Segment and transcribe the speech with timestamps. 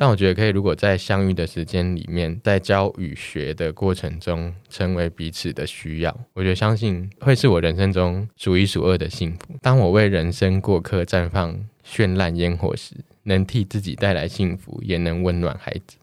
[0.00, 9.54] 但我觉得可以，如果在相遇的时间里面，在教与学的过程中，成为彼此的需要，我觉得相信会是我人生中数一数二的幸福。
[9.60, 11.54] 当我为人生过客绽放
[11.86, 12.94] 绚烂烟火时，
[13.24, 15.98] 能替自己带来幸福，也能温暖孩子。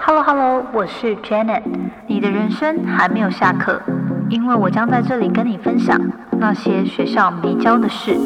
[0.00, 1.62] Hello Hello，我是 Janet。
[2.08, 3.80] 你的人生还没有下课，
[4.28, 5.96] 因为我将在这里跟你分享
[6.40, 8.16] 那些学校没教的事。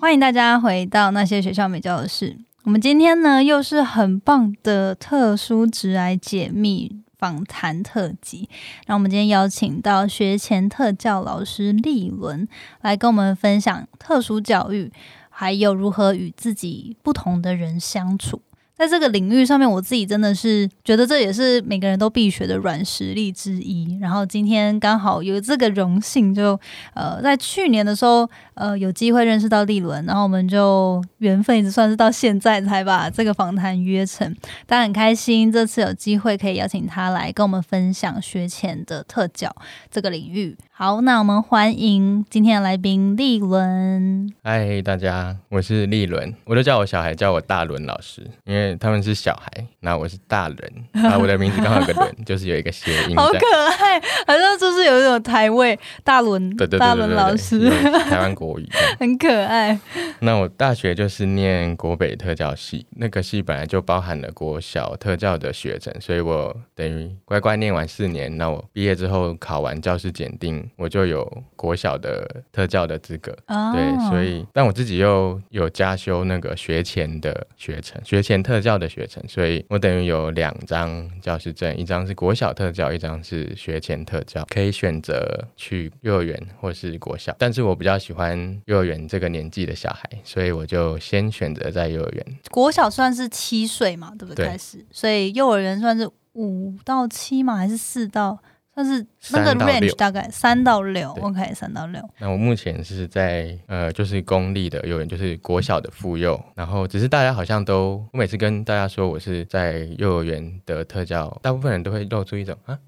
[0.00, 2.38] 欢迎大家回到那些学校没教的事。
[2.62, 8.48] 我们今天呢，又是很棒的特殊直癌解密访谈特辑。
[8.86, 12.48] 那我们今天邀请到学前特教老师立伦
[12.80, 14.90] 来跟我们分享特殊教育，
[15.28, 18.40] 还有如何与自己不同的人相处。
[18.78, 23.98] 在这个领域上面，我自己真的是觉得这也是每个人都必学的软实力之一。
[24.00, 26.58] 然后今天刚好有这个荣幸，就
[26.94, 34.34] 呃在去年的时候，呃有机会认识到立伦，然后我们就缘分一直算是到现在才把这个访谈约成。
[34.66, 39.54] 当然很开心，这次有机会可以邀请他来跟我们分享学前的特教
[39.90, 40.56] 这个领域。
[40.70, 44.32] 好，那我们欢迎今天的来宾立伦。
[44.44, 53.16] 嗨，大家，我是立伦，我都叫我小孩叫我大伦老师，因为他们是小孩，那我是大人，啊我的名字刚好有个伦，就是有一个谐音。
[53.16, 53.38] 好可
[53.80, 57.68] 爱，好像就是有一种台味，大伦，对对对大伦老师，
[58.08, 58.68] 台湾国语，
[59.00, 59.78] 很可爱。
[60.20, 70.68] 那我大学就是念国北特教系，那个系本来就包含了国小特教的学程，所以我等于乖乖念完四年，那我毕业之后考完教师检定。
[70.76, 71.26] 我就有
[71.56, 73.36] 国小的特教的资格，
[73.72, 92.26] 对，所以但我自己又有加修那个学前的学程，学前特教的学程，所以我等于有两张教师证，一张是国小特教，一张是学前特教，可以选择去幼儿园或是国小，但是我比较喜欢幼儿园这个年纪的小孩，所以我就先选择在幼儿园。
[92.50, 94.46] 国小算是七岁嘛，对不对？
[94.46, 98.38] 开始，所以幼儿园算是五到七嘛，还是四到？
[98.74, 102.00] 但是那个 range 大概三到六，OK，三到六。
[102.20, 106.40] 那我目前是在呃，就是公立的幼儿园，就是国小的妇幼。
[106.54, 112.78] 然后只是大家好像都，我每次跟大家说我是在幼儿园的特教，大部分人都会露出一种啊。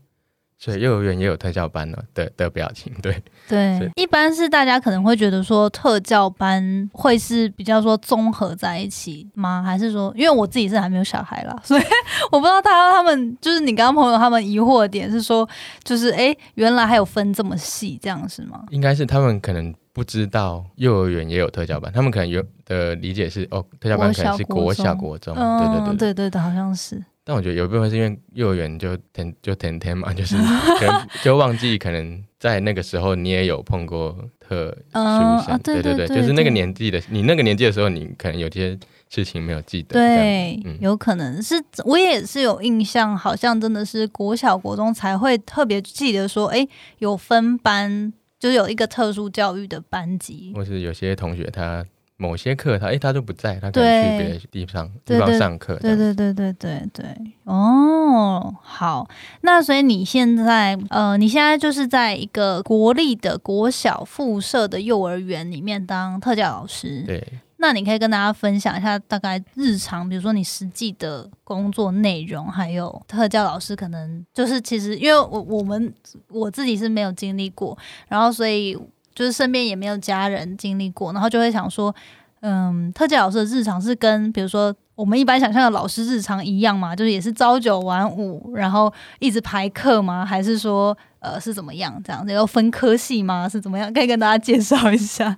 [0.63, 3.17] 所以幼儿园也有特教班呢的的表情，对
[3.49, 9.63] 对，一般是大家可能会觉得说特教班会是比较说综合在一起吗？
[9.65, 11.83] 还是说，因为我自己是还没有小孩啦，所以
[12.31, 15.49] 我不知道他他们就是你刚刚朋友他们疑惑的点是说，
[15.83, 18.67] 就是哎，原来还有分这么细，这样是吗？
[18.69, 27.03] 应该是他们可能不知道幼儿园也有特教班，他们可能有的理解是哦，特教班可能是国小国中，对对对对对对，好像是。
[27.25, 30.37] 但我觉得有一部分是因为幼儿园就天就天天嘛，就是
[30.79, 34.99] 可能就忘记，可能在那个时候你也有碰过特殊
[35.47, 38.77] 生，对对对，就是那个年纪的你那个年纪的时候，你可能有些
[39.11, 39.95] 事情没有记得。
[39.95, 46.67] 对，有可能是我也是有印象，好像真的是国小国中才会特别记得说，哎，
[46.99, 51.85] 有分班，就是有一个特殊教育的班级，或是有些同学他。
[52.21, 55.75] 某些课他哎他都不在，他可能去别的地方地方上课。
[55.77, 57.07] 对对对对对对。
[57.45, 59.09] 哦，好，
[59.41, 67.03] 那所以你现在呃，你现在就是在一个国立的国小附设的幼儿园里面当特教老师。
[67.07, 67.27] 对。
[67.57, 75.93] 那你可以跟大家分享一下大概日常，比如说你实际的工作内容，还有特教老师可能就是其实因为我我们
[76.29, 77.77] 我自己是没有经历过，
[78.09, 78.79] 然后所以。
[79.15, 81.95] 就是身边也没有家人经历过，然后就会想说，
[82.41, 86.95] 嗯，特教老师的日常是跟比如说我们一般想象的老师日常一样吗？
[86.95, 90.25] 就是也是朝九晚五，然后一直排课吗？
[90.25, 92.33] 还是说，呃，是怎么样这样子？
[92.33, 93.49] 要分科系吗？
[93.49, 93.93] 是怎么样？
[93.93, 95.37] 可以跟大家介绍一下。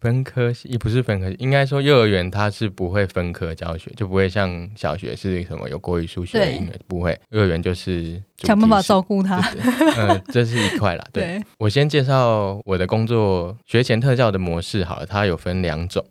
[0.00, 7.18] 分科也不是分科，应该说幼儿园它是不会分科教学，就不会像小学是什么有国语、数学、英语，不会。
[7.28, 9.38] 幼儿园就是想办法照顾他，
[9.98, 11.04] 嗯，这是一块啦。
[11.12, 16.02] 对我先介绍我的工作学前特教的模式好了，它有分两种，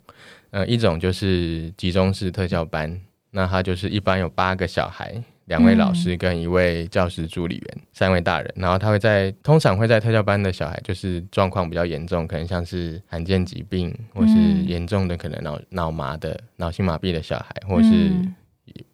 [0.52, 5.24] 呃，一种就是集中式特教班，那它就是一般有八个小孩。
[5.50, 14.34] 两位老师跟一位教师助理员，三位大人，然后他会在通常会在特教班的小孩，就是状况比较严重，可能像是罕见疾病，或是
[14.66, 18.12] 严重的可能脑脑麻的脑性麻痹的小孩，或是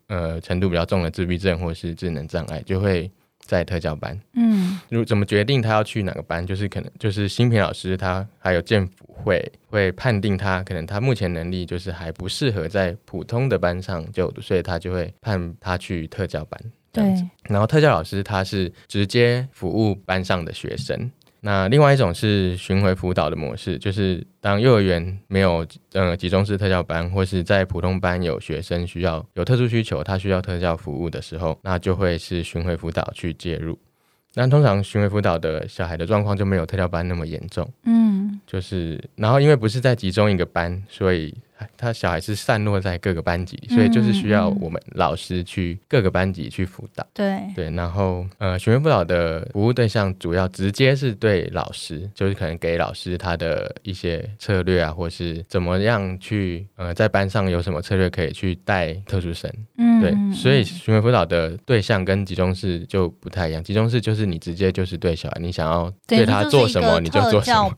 [0.08, 3.12] 呃程度比较重的自闭症或是智能障碍，就会。
[3.48, 6.44] 在特教班，嗯，如怎么决定他要去哪个班？
[6.44, 16.60] 就是可能就是新平老师他还有建辅会会判定他可能他目前能力就是还不适合在普通的班上就读，所以他就会判他去特教班。
[16.94, 17.24] 这样子。
[17.44, 21.10] 然后特教老师他是直接服务班上的学生。
[21.42, 25.64] 那另外一种是巡回辅导的模式，就是当幼儿园没有
[25.94, 33.78] 呃集中式特教班，或是在普通班有学生需要有特殊需求，他需要特教服务的时候，那就会是巡回辅导去介入。
[34.36, 41.34] 那通常巡回辅导的小孩的状况就没有特教班那么严重，嗯，就是然后因为不是在集中一个班，所以。
[41.78, 47.06] 他小孩是散落在各个班级，所以就是需要我们老师去各个班级去辅导。
[47.14, 59.52] 对对，然后呃，巡回辅导的服务对象主要直接是对老师，就是可能给老师他的一些策略啊，或是怎么样去呃在班上有什么策略可以去带特殊生。
[59.78, 67.72] 嗯，对，所以巡回辅导的对象跟集中式就不太一样，集中式就是你直接就是对小孩，你想要对他做什么你就做什么。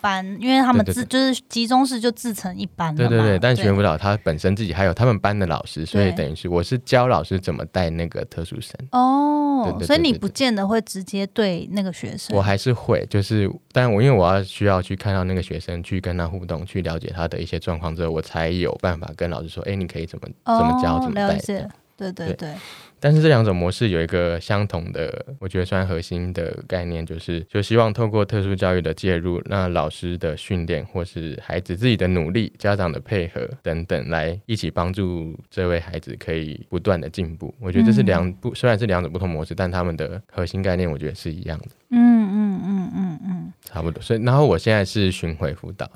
[0.00, 8.74] 班，因为他们自就是集中式就自成一班对对对，但学辅导他本身自己还有他们班的老师，所以等于是我是教老师怎么带那个特殊生。
[8.92, 12.36] 哦，所以你不见得会直接对那个学生。
[12.36, 21.38] 我还是会，就是，但我因为我要需要去看到那个学生，去跟他互动，去了解他的一些状况之后，我才有办法跟老师说，哎，你可以怎么怎么教，怎么带。
[21.96, 22.54] 对对对。
[23.00, 37.54] 但是这两种模式有一个相同的，我觉得算核心的概念，就是就希望透过特殊教育的介入，那老师的训练或是孩子自己的努力、家长的配合等等，来一起帮助这位孩子可以不断的进步。
[37.58, 41.66] 我觉得这是两不虽然是两种不同模式，但他们的核心概念我觉得是一样的。
[41.90, 44.02] 嗯嗯嗯嗯嗯，差不多。
[44.02, 45.90] 所以然后我现在是巡回辅导。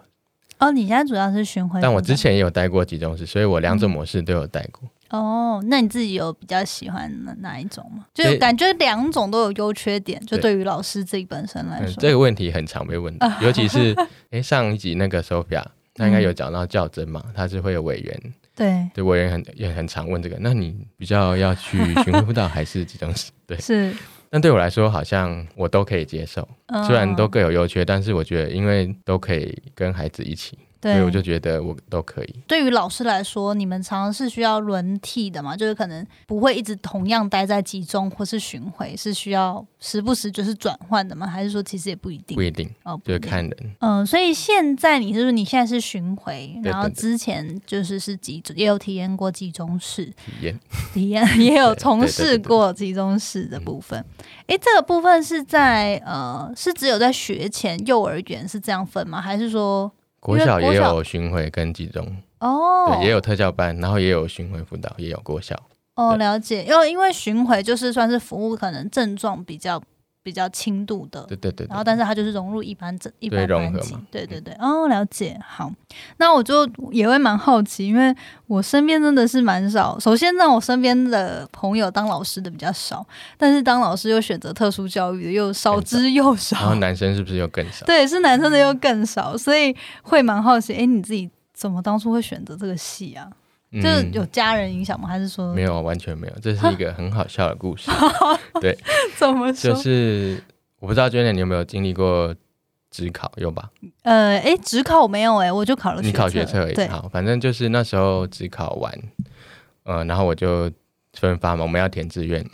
[0.59, 4.89] 哦，你现在主要是巡回，但我之前也有带过集中式，所以我两种模式都有带过。
[5.11, 8.07] 哦，那你自己有比较喜欢的哪一种吗？
[8.15, 13.95] 就感觉两种都有优缺点，就对于老师自己本身来说，这个问题很常被问， 尤其是
[14.31, 15.65] 哎上一集那个 Sophia，
[15.95, 18.21] 他应该有讲到较真嘛，他是会有委员，
[18.57, 23.31] 对，对委员很也很常问这个，那你比较要去询问辅导还是集中式？
[23.47, 23.95] 对，是。
[24.31, 26.49] 但对我来说，好像我都可以接受，
[26.89, 30.59] 虽然都各有优缺，但是我觉得因为都可以跟孩子一起。
[30.93, 32.35] 所以我就觉得我都可以。
[32.47, 35.57] 对于老师来说，你们常常是需要轮替的嘛？
[35.57, 41.27] 就是可能不会一直同样待在集中或是巡回，是需要时不时就是转换的吗？
[41.27, 42.35] 还是说其实也不一定？
[42.35, 43.77] 不一定哦，就是看人。
[43.81, 50.61] 嗯，所以现在你是说你现在是巡回，然后之前就是是集中，也有体验过集中式体验，
[50.93, 54.05] 体验 也有从事过集中式的部分。
[54.47, 59.21] 哎，这个部分是在呃，是只有在学前幼儿园是这样分吗？
[59.21, 59.91] 还是说？
[60.25, 65.55] 国小也有巡回跟集中哦，对，也有特教班，然后也有巡回辅导，也有国小
[65.97, 66.65] 哦，了解。
[66.65, 69.83] 因为因为巡回就是算是服务，可能症状比较。
[70.25, 75.71] 比较轻度的，对对对，然后但是它就是融入一般这一般班级，对对对，哦，了解，好，
[76.17, 78.13] 那我就也会蛮好奇，因为
[78.47, 80.01] 我身边真的是蛮少。
[80.01, 83.07] 首先让，我身边的朋友当老师的比较少，
[83.37, 86.57] 但是当老师又选择特殊教育的又少之又少。
[86.57, 87.85] 然后男生是不是又更少？
[87.85, 93.29] 对，是男生的又更少，所以会蛮好奇，哎，你自己怎么当初会选择这个戏啊？
[93.83, 95.09] 就是有家人影响吗？
[95.09, 95.81] 还是说没有？
[95.81, 97.91] 完全没有，这是一个很好笑的故事。
[98.61, 98.77] 对，
[99.17, 99.73] 怎么说？
[99.73, 100.43] 就是
[100.79, 102.35] 我不知道 j e n 你有没有经历过
[102.91, 103.33] 职考？
[103.37, 103.71] 有吧？
[104.03, 106.01] 呃，哎，职考我没有哎，我就考了。
[106.03, 108.93] 你考学测也好，反正就是那时候职考完，
[109.83, 110.71] 呃，然后我就
[111.15, 112.45] 分发嘛，我们要填志愿，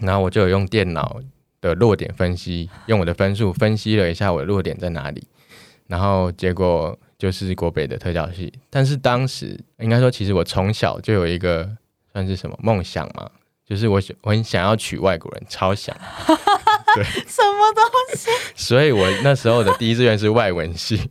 [0.00, 1.20] 然后我就有用电脑
[1.60, 5.26] 的弱点分析，用我的分数分析了一下我的弱点在哪里，
[5.88, 6.96] 然后结果。
[7.18, 11.68] 就是国北的特教系，但是当时应该说，其实我从小就有一个
[12.12, 13.30] 算是什么梦想嘛，
[13.66, 15.96] 就是我我很想要娶外国人，超想。
[16.94, 17.84] 对， 什么东
[18.16, 18.30] 西？
[18.54, 21.10] 所以我那时候的第一志愿是外文系。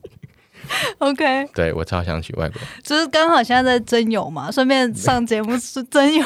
[0.99, 6.25] OK，对我超想娶外国人，就是刚好现在在征友嘛，顺便上节目是征友。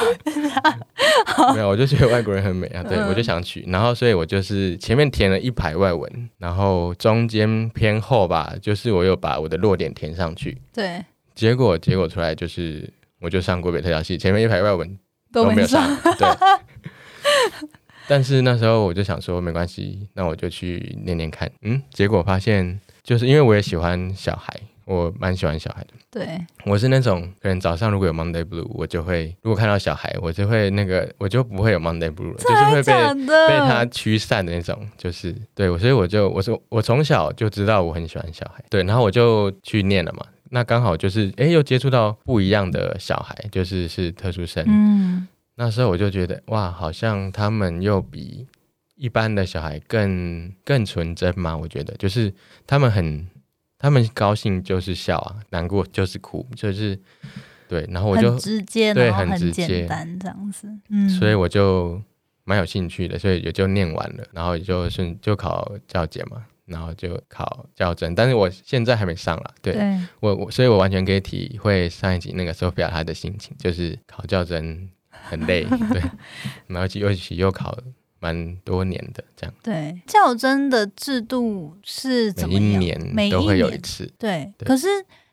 [1.54, 10.56] 没有，我就觉得外国人很美啊，对我就想娶，然后所以我就是前面填了一排外文，然后中间偏后吧，就是我又把我的弱点填上去。
[10.72, 11.04] 对，
[11.34, 12.88] 结果结果出来就是
[13.20, 14.98] 我就上国北特教系，前面一排外文
[15.32, 15.96] 都没有上。
[16.18, 16.28] 对，
[18.06, 21.50] 但是那时候我就想说没关系，那我就去念念看。
[21.62, 22.80] 嗯，结果发现。
[23.08, 24.52] 就是因为我也喜欢小孩，
[24.84, 25.94] 我蛮喜欢小孩的。
[26.10, 34.86] 对，我是那种可能早上如果有 Monday Blue，我就会如果看到小孩，我就会那个我就不会有 Monday Blue 了，就是会被被他驱散的那种。
[34.98, 38.62] 就是对我，所以我就我说我从小就知道我很喜欢小孩。
[38.68, 40.26] 对，然后我就去念了嘛。
[40.50, 44.62] 那刚好就是哎，又接触到不一样的小孩，就是是特殊生。
[44.68, 48.46] 嗯，那时候我就觉得哇，好像他们又比。
[48.98, 51.56] 一般的小孩更更纯真嘛？
[51.56, 52.34] 我觉得就是
[52.66, 53.26] 他们很，
[53.78, 56.98] 他们高兴就是笑啊，难过就是哭，就是
[57.68, 57.88] 对。
[57.90, 60.68] 然后我就直接，对，很直接，这样子。
[60.90, 62.02] 嗯，所以我就
[62.44, 69.76] 蛮有兴趣的，所以也就念完了，然后也就顺就考教检嘛，然后就考教证，但是我现在还没上了，对
[70.20, 76.02] 我我，所以我完全可以体会上一集那个 Sophia 她的心情，就是考教证很累，对，
[76.66, 77.78] 然后又起又考
[78.20, 82.62] 蛮多年的这样，对，教真的制度是怎么样？
[82.62, 84.86] 每一年都会有一次，对，可是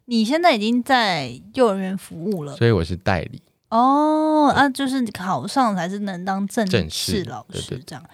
[0.05, 3.41] 你现在已经在幼儿园服务了，所以我是代理。
[3.69, 8.05] 哦，啊，就是考上才是能当正正式老师这样。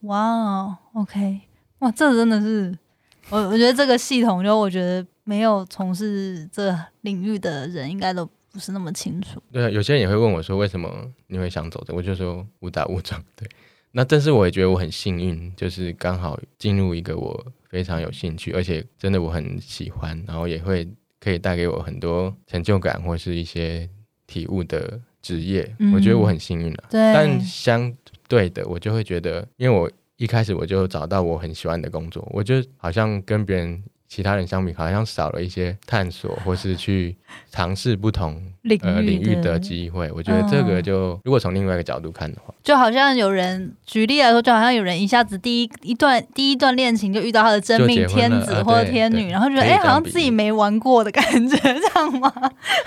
[0.00, 1.40] 哇，OK，
[1.78, 2.76] 哇，这真的是
[3.30, 9.40] 我，我觉得这个系统，就我觉得没有从事这领域的人，应该都不是那么清楚。
[9.52, 10.90] 对，有些人也会问我说，为什么
[11.28, 11.94] 你会想走的？
[11.94, 13.22] 我就说误打误撞。
[13.36, 13.48] 对，
[13.96, 20.86] 那但是我也觉得我很幸运，就是刚好进入一个我非常有兴趣，而且真的我很喜欢，然后也会
[21.18, 23.88] 可以带给我很多成就感或是一些。
[24.28, 26.84] 体悟的职业，我觉得我很幸运了。
[26.90, 37.16] 对，但相对的，我就会觉得，因为我一开始我就找到我很喜欢的工作，我就好像跟别人其他人相比，好像少了一些探索或是去
[37.50, 38.40] 尝试不同
[38.82, 40.10] 呃领域的机会。
[40.12, 52.32] 我觉得这个就如果从另外一个角度看的话，就好像有人举例来说，就好像有人一下子第一一段第一段恋情就遇到他的真命天子或者天女，然后觉得哎，好像自己没玩过的感觉，这样吗？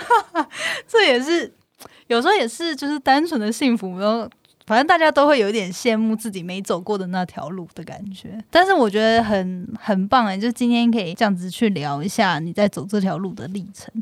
[0.88, 1.52] 这也是
[2.06, 4.28] 有时候也是就是单纯的幸福，然后
[4.70, 8.40] 反正大家都会有一点羡慕自己没走过的那条路的感觉。
[8.52, 13.92] 但是我觉得很很棒哎，就今天可以这样子去聊一下你在走这条路的历程。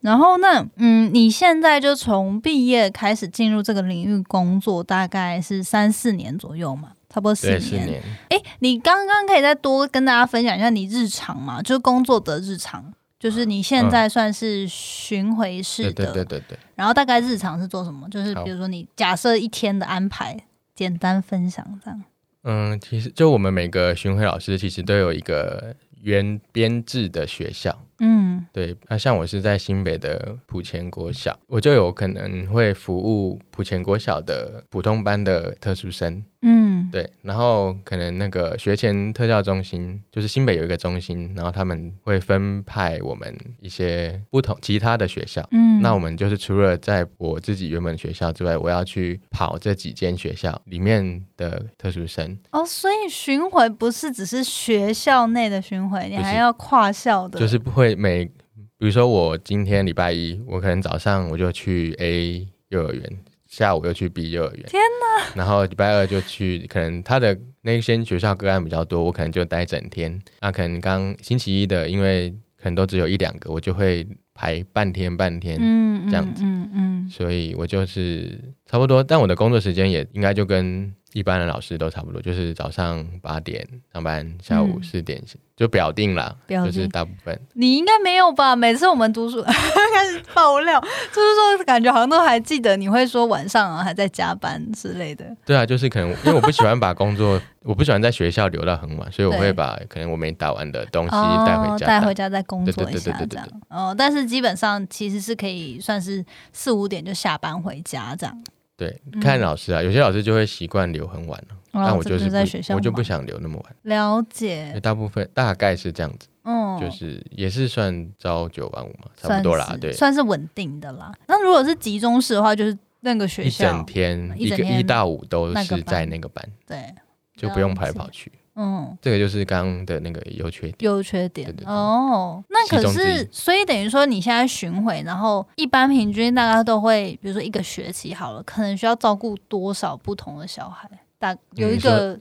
[0.00, 8.02] 然后那嗯，你现在就从毕业开始进入这个领域工作，大概是三四年左右嘛，差不多四年。
[8.30, 12.92] 哎，你刚刚可以再多跟大家分享一下你日常嘛，就是工作的日常。
[13.18, 16.58] 就是你现在算是巡回式的，对对对对。
[16.74, 18.08] 然后大概日常是做什么？
[18.10, 20.36] 就是比如说你假设一天的安排，
[20.74, 22.04] 简单分享这样。
[22.42, 27.85] 嗯，其实就我们每个巡回老师其实都有一个原编制的学校。
[27.98, 28.76] 嗯，对。
[28.88, 36.22] 那像我是在新北的普前国小，我就有可能会服务普前国小的普通班的特殊生。
[36.42, 52.38] 嗯，对，然后可能那个学前特教中心，就是新北有一个中心，然后他们会分派我们一些不同其他的学校，嗯，那我们就是除了在我自己原本学校之外，我要去跑这几间学校里面的特殊生。
[52.52, 63.02] 哦，所以巡回不是只是学校内的巡回，你还要跨校的，就是不会每，比如说我今天礼拜一，我可能早上我就去 A 幼儿园。
[63.48, 65.32] 下午又去 B 幼儿园，天哪！
[65.36, 70.20] 然后礼拜二就去，可能他的那些学校个案比较多，我可能就待整天。
[70.40, 72.28] 那可能刚星期一的，因为
[72.60, 77.08] 可能都只有一两个，我就会排半天半天，嗯，这样子，嗯嗯。
[77.08, 80.92] 所以我就是差不多，但我的工作时间也应该就跟。
[81.16, 85.18] 一般的老师都差不多，就是早上八点上班，下午四点
[85.56, 87.40] 就表定了，就是大部分。
[87.54, 88.54] 你应该没有吧？
[88.54, 95.24] 每次我们读书 开始爆料，就是说感觉好像都还记得你会说晚上啊还在加班之类的。
[95.46, 101.10] 对啊，就是可能因为我不喜欢把工作， 我不喜欢在学校留到很晚，所以我会把可能我没打完的东西
[101.46, 103.48] 带回家，带回家再工作一下这样。
[103.70, 108.44] 哦，但是基本上其实是可以算是四五点就下班回家这样。
[108.76, 112.30] 对，看老师啊，有些老师就会习惯留很晚了，但我就是
[112.74, 113.76] 我就不想留那么晚。
[113.82, 121.10] 了解，大部分大概是这样子，嗯，就是也是算朝九晚五嘛，差不多啦，对，算是稳定的啦。
[121.26, 126.94] 那如果是集中式的话，就是那个学校一整天一个一到五都是在那个班，对，
[127.34, 128.30] 就不用跑来跑去。
[128.56, 130.74] 嗯，这个就是刚刚的那个优缺点。
[130.80, 140.88] 优缺点哦，那可是所以等于说你现在巡回，然后一般平均大概都会，比如说一个学期好了，可能需要照顾多少不同的小孩？
[141.18, 142.18] 大有一个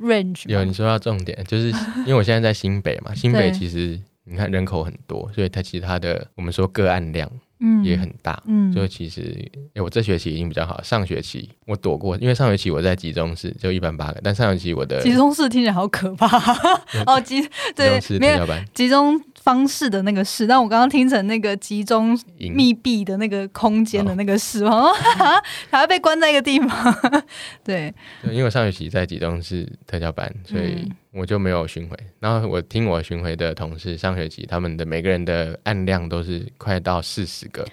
[0.00, 0.46] range。
[0.48, 1.68] 有你说到重点，就是
[1.98, 7.30] 因为我现在在新北嘛， 新北其实你看人口很多，所以它其实它的我们说个案量。
[7.60, 16.26] 嗯，也很大，嗯，就其实，哎，我这学期已经比较好，上学期我躲过，因为上学期我在集中室就一般八个，但上学期我的集中室听起来好可怕，
[17.06, 17.40] 哦，集
[17.74, 24.92] 对没有集中方式的那个室，但我刚刚听成那个集中密闭的那个空间的那个室，哦，
[25.72, 26.94] 还要被关在一个地方，
[27.64, 30.86] 对，因为我上学期在集中是特教班，所以。
[31.10, 37.66] 我就没有巡回，然后我听我巡回的同事上学期他们的每个人的案量都是快到四十个，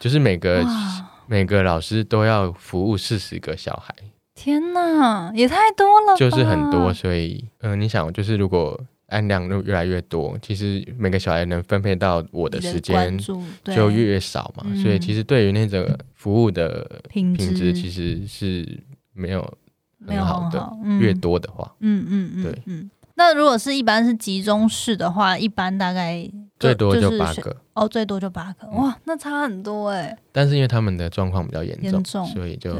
[0.00, 0.66] 就是每个
[1.26, 3.94] 每个老师都要服务四十个小孩。
[4.34, 6.92] 天呐，也太多了，就是很多。
[6.92, 13.18] 所以，嗯，你想，就是如果案量就越来越多，其实每个小孩能分配到我的时间
[13.64, 14.64] 就越少嘛。
[14.82, 18.80] 所以，其实对于那个服务的品质，其实是
[19.12, 19.46] 没有。
[20.06, 20.64] 很好的，
[21.00, 22.88] 越多的话，嗯嗯嗯，对，嗯。
[23.16, 26.26] 那如果是一般是集中式的话，一般大概
[26.58, 30.16] 最多就八个哦，最多就八个，哇，那差很多哎。
[30.30, 32.72] 但是因为他们的状况比较严重，所以就。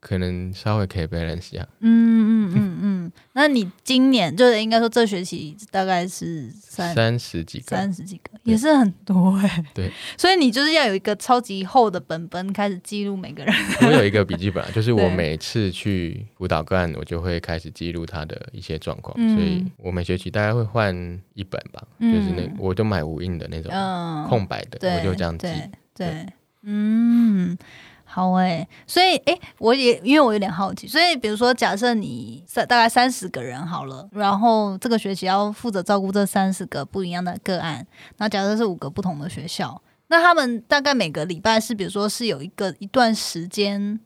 [0.00, 1.66] 可能稍微可以 balance 一下。
[1.80, 9.64] 嗯嗯嗯嗯，那你今年就是应该说这学期大概是三三十几个，三十几个也是很多哎。
[9.74, 13.54] 对， 所以你就是要有一个超级厚的本本开始记录每个人。
[13.82, 19.16] 我有一个笔记本，就是我 每次去辅导个案，我就会开始记录他的一些状况。
[19.34, 20.94] 所以我每学期大概会换
[21.34, 23.72] 一本吧，就是那我就买无印的那种
[24.28, 25.48] 空白的，我就这样记。
[25.94, 26.26] 对，
[26.62, 27.58] 嗯。
[28.10, 37.86] 好诶，所以诶，我也因为我有点好奇，所以比如说，假设你三大概三十个人好了，然后这个学期要负责照顾这三十个不一样的个案，
[38.16, 44.00] 那假设是五个不同的学校，那他们大概每个礼拜是，比如说是有一个一段时间，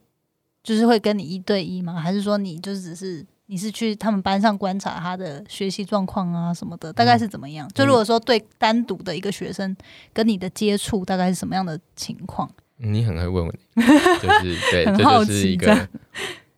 [0.61, 1.93] 就是会跟你一对一吗？
[1.93, 6.91] 还是说你就只是你是去他们班上观察他的学习状况啊什么的？
[6.91, 7.67] 大概是怎么样？
[7.73, 9.75] 就如果说对单独的一个学生
[10.11, 12.49] 跟你的接触，大概是什么样的情况？
[12.77, 13.59] 你很会问问题，
[14.21, 15.87] 就是对，这就是一个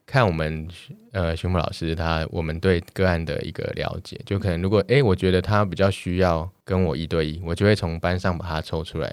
[0.06, 0.68] 看我们
[1.12, 9.08] 呃，熊木老师他我们对个案的一个了解，就可能如果哎，我觉得他比较需要跟我一对一，我就会从班上把他抽出来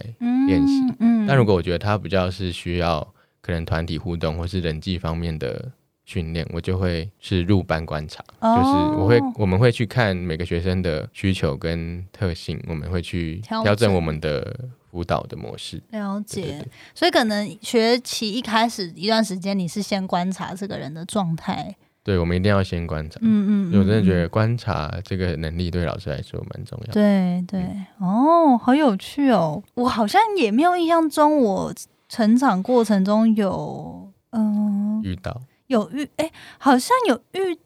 [0.47, 0.95] 练习。
[1.01, 3.07] 嗯，但如果我觉得他比较是需要
[3.41, 5.71] 可能团体互动或是人际方面的
[6.05, 14.57] 训练，我就会是入班观察，就是我会我们会去看每个学生的需求跟特性，我们会去调整我们的。
[14.93, 21.75] 辅导的模式了解，所以可能学期一开始一段时间，你是先观察这个人的状态。
[22.05, 23.19] 对，我们一定要先观察。
[23.23, 26.93] 嗯嗯，我真的觉得观察这个能力对老师来说蛮重要。
[26.93, 27.65] 对对，
[28.01, 29.63] 哦，好有趣哦！
[29.75, 31.75] 我好像也没有印象中，我
[32.11, 37.57] 成长过程中有嗯遇到有遇哎，好像有遇，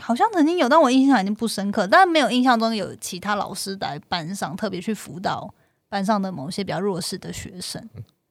[0.00, 5.54] 好像曾经有，但我印象已经不深刻，但没有印象中有其他老师在班上特别去辅导。
[5.92, 7.86] 班上的某些比较弱势的学生，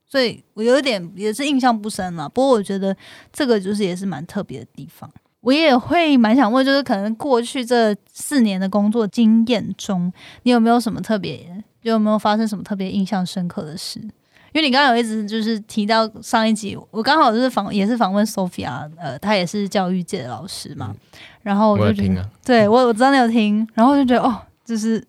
[0.08, 2.28] 所以我有点也是印象不深了。
[2.28, 2.98] 不过我觉得
[3.32, 5.08] 这个就是也是蛮特别的地方。
[5.42, 14.00] 我也会蛮想问，就是可能过去这四年的工作经验中，你有没有什么特别，有没有发生什么特别印象深刻的事？
[14.00, 20.96] 因为你刚刚有一直就是提到上一集，我刚好就是访也是访问 Sophia，呃，她也是教育界的老师嘛。
[21.44, 25.06] 然后我就听啊，对我我真的有听，然后就觉得哦，就是。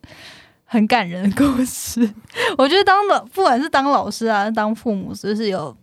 [0.73, 2.01] 很感人的故事，
[2.57, 5.77] 我觉得当老不管是当老师啊，当父母，就是有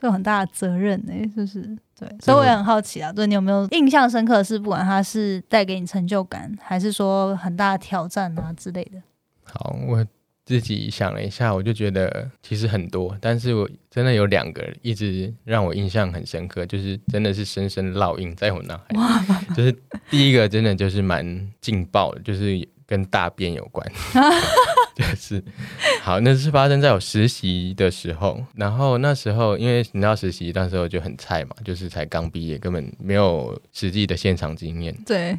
[0.00, 1.60] 有很大的责任呢，就是
[1.96, 9.00] 对，所以我也很好奇啊，对你有没有印象深刻的是，不管他是带给你成就感，还是说很大的挑战啊之类的。
[9.44, 10.04] 好，我
[10.44, 19.44] 自己想了一下，我就觉得其实很多，但是我真的有两个一直让我印象很深刻，就是真的是深深烙印在我脑海。
[19.54, 19.72] 就是
[20.10, 22.68] 第一个真的就是蛮劲爆的，就是。
[22.86, 23.86] 跟大便有关，
[24.94, 25.42] 就是
[26.02, 28.44] 好，那是发生在我实习的时候。
[28.54, 34.94] 然后那时候，因为你知道实习那时候就很菜嘛，就是才刚毕业，根本没有实际的现场经验。
[35.06, 35.38] 对，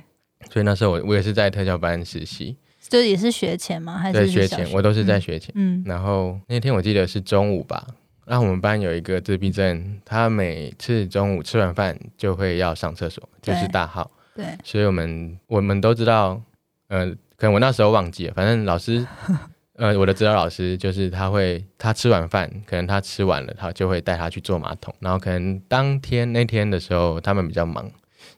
[0.51, 2.57] 所以那时候我我也是在特教班实习，
[2.89, 3.97] 就也是学前吗？
[3.97, 4.67] 还是学前？
[4.71, 5.53] 我都是在学前。
[5.55, 5.83] 嗯。
[5.85, 7.85] 然后那天我记得是中午吧，
[8.25, 14.09] 然后我们班有一个自闭症，他每次中午吃完饭就会要上厕所，就是大号。
[14.35, 14.45] 对。
[14.63, 16.41] 所以我们我们都知道，
[16.87, 17.15] 嗯。
[17.37, 19.05] 可能我那时候忘记了，反正老师，
[19.75, 27.91] 呃，我的指导老师就是他会，他吃完饭，可能他吃完了，他就会带他去坐马桶，然后可能当天那天的时候他们比较忙，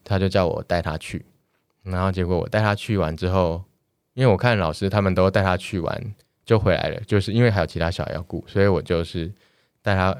[0.04, 1.24] 他就叫我带他去，
[1.84, 3.64] 然后结果我带他去完之后，
[4.16, 9.32] 因为我看老师他们都带他去完就回来了，就是因为还有其他小孩要顾，所以我就是
[9.84, 10.18] 带他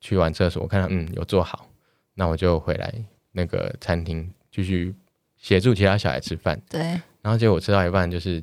[0.00, 1.68] 去完厕所，我看他嗯有做好，
[2.14, 2.92] 那我就回来
[3.30, 4.92] 那个餐厅继续
[5.36, 6.60] 协助其他小孩吃饭。
[6.68, 7.00] 对。
[7.26, 8.40] 然后结果我吃到一半，就是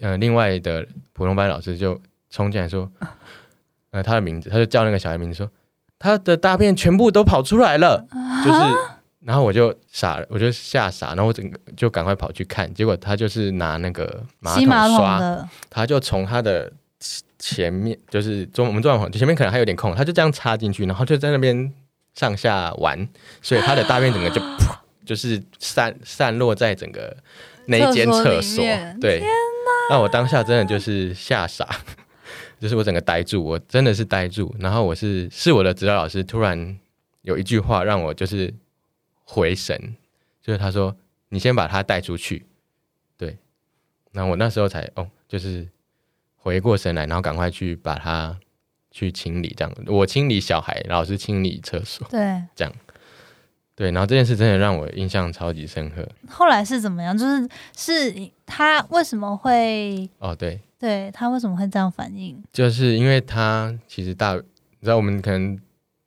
[0.00, 2.90] 呃，另外的普通班老师就冲进来说，
[3.92, 5.50] 呃，他的名字，他就叫那个小孩名字，说
[5.98, 8.02] 他的大便全部都跑出来了，
[8.42, 8.58] 就是，
[9.20, 16.72] 然后我就傻了，我就吓傻，然后我整个就赶快跑去看，结果他就是拿那个马桶刷，他就从他的
[17.38, 21.70] 前面，就是中我们中网前面可能还有点空，他就这样插进去，然后就在那边
[22.14, 23.06] 上下玩，
[23.42, 24.40] 所以他的大便整个就
[25.04, 27.14] 就是散散落在整个。
[27.70, 28.64] 那一间厕所，
[28.98, 29.22] 对，
[29.90, 31.68] 那我当下真的就是吓傻，
[32.58, 34.54] 就是我整个呆住，我真的是呆住。
[34.58, 36.78] 然后我是是我的指导老师突然
[37.22, 38.52] 有一句话让我就是
[39.24, 39.94] 回神，
[40.42, 40.96] 就是他说
[41.28, 42.46] ：“你先把他带出去。”
[43.18, 43.36] 对，
[44.12, 45.68] 那我那时候才哦，就是
[46.36, 48.34] 回过神来，然后赶快去把他
[48.90, 49.74] 去清理，这样。
[49.86, 52.72] 我清理小孩，老师清理厕所，对，这样。
[53.78, 56.04] 对，然后这件事真的让我印象超级深刻。
[56.28, 57.16] 后来是怎么样？
[57.16, 60.10] 就是是他为什么会？
[60.18, 62.42] 哦，对，对他为什么会这样反应？
[62.52, 64.42] 就是因为他其实大，你
[64.82, 65.56] 知道我们可能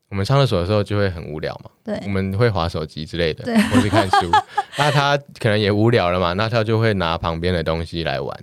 [0.09, 4.29] 我们上厕所的时候就会很无聊嘛，对，我们会划手机之类的，对，或是看书。
[4.77, 8.37] 那他可能也无聊了嘛，那他就会拿旁边的东西来玩。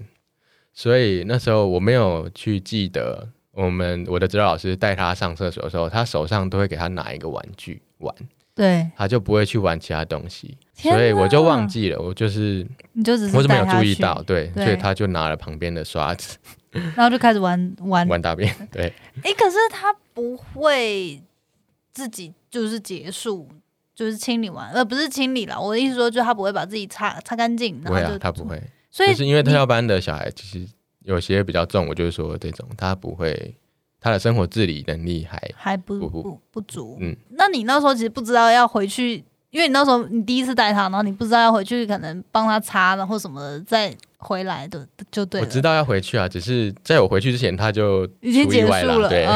[0.72, 8.14] 所以那时候我没有去记得，我们我的指导老师带他上厕所的时候，他手上都会给他拿一个玩具玩。
[8.58, 16.36] 对，他就不会去玩其他东西，所以我就忘记了，我就是你就只是我是没有注意到，对，所以他就拿了旁边的刷子，
[16.72, 18.08] 然后就开始玩玩。
[18.08, 18.92] 玩大便，对。
[19.22, 21.22] 哎，可是他不会
[21.92, 23.48] 自己就是结束，
[23.94, 30.66] 就是清理完，呃，不是清理了，我的意思说，就他不会把自己擦擦干净，不会啊，他不会，所以是因为特教班的小孩其实
[31.04, 33.54] 有些比较重，我就是说这种他不会。
[34.00, 45.40] 他的生活自理能力还还不不不足，嗯，那你那时候其实不知道要回去，因为你那时候你第一次带他，然后你不知道要回去，可能帮他擦然后什么的，再回来的就对。
[45.40, 49.26] 我知道要回去啊，只是在我回去之前他就已经结束了，对，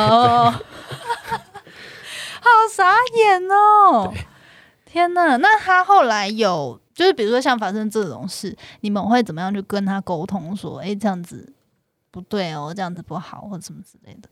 [2.45, 4.13] 好傻眼哦！
[4.85, 11.53] 天哪，那他后来有就是比如说像发生这种事，你们会怎么样去跟他沟通说，哎，这样子
[12.11, 14.29] 不对哦，这样子不好或者什么之类的。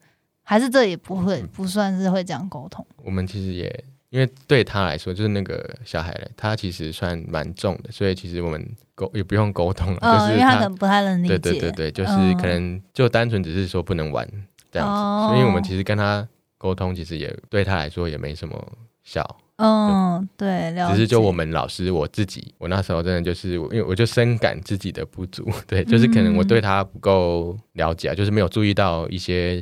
[0.50, 2.84] 还是这也不会不算是会这样沟通。
[3.04, 9.98] 我们其实也因为对他来说，就是那个小孩，他其实算蛮重的，所以其实我们沟也不用沟通了。
[10.02, 11.38] 嗯，因为他可能不太能理解。
[11.38, 14.28] 对对对对，就是可能就单纯只是说不能玩
[14.72, 16.26] 这样子，所以我们其实跟他
[16.58, 18.60] 沟通，其实也对他来说也没什么
[19.04, 19.24] 效。
[19.62, 29.60] 嗯，对，只是就我们老师我自己，我那时候真的就是，因为我就深感自己的不足， 对，就是可能我对他不够了解，就是没有注意到一些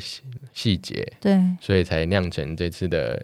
[0.53, 3.21] 细节，对，所以才酿成这次的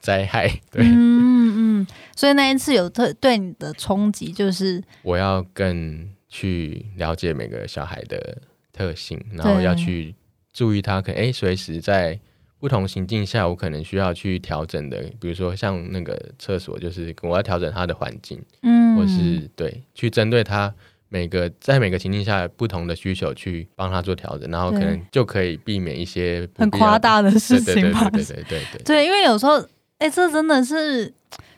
[0.00, 0.48] 灾害。
[0.72, 1.86] 对，嗯嗯，
[2.16, 4.82] 所以那一次有特对你的冲击，就是？
[5.02, 10.12] 我要更去了解每个小孩的特性，然后要去
[10.52, 12.18] 注意他，可能哎，随时在。
[12.58, 20.72] 不同情境下，我可能需要去调整的，比如说像那个厕所，就是我要调整它的环境，嗯，或是对，去针对它
[21.08, 28.82] 每个在每个情境下不同的需求去帮他做调整，然后可能就可以避免一些很夸大的事情，对对对对对对。
[28.84, 29.62] 对，因为有时候，
[29.98, 31.12] 哎，这真的是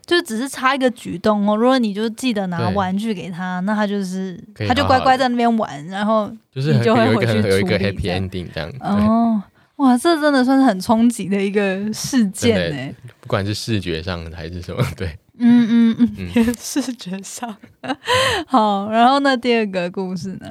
[0.05, 1.57] 就只是差一个举动哦。
[1.57, 9.43] 如果你就记得拿玩具给他，那他就是他就乖乖在那边玩，然后就是就会有一个有一个 happy ending 这样哦。
[9.79, 12.95] 哇，这真的算是很冲击的一个事件呢。
[13.21, 17.57] 不管是视觉上还是什么， 对，嗯嗯嗯，视觉上。
[18.47, 20.51] 好，然后呢第二个故事呢？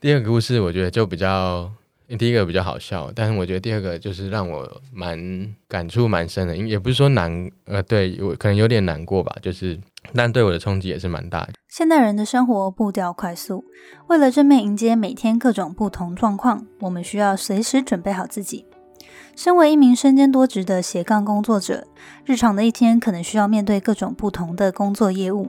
[0.00, 1.70] 第二个故事我觉得就比较，
[2.16, 9.78] 第一个比较好笑，但是我觉得第二个就是让我蛮感触蛮深的，也不是说难，呃，对我可能有点难过吧，就是。
[10.14, 11.52] 但对我的冲击也是蛮大的。
[11.68, 13.64] 现代人的生活步调快速，
[14.08, 18.66] 为了正面迎接每天各种不同状况，我们需要随时准备好自己。
[19.36, 21.86] 身为一名身兼多职的斜杠工作者，
[22.26, 25.48] 日常的一天可能需要面对各种不同的工作业务。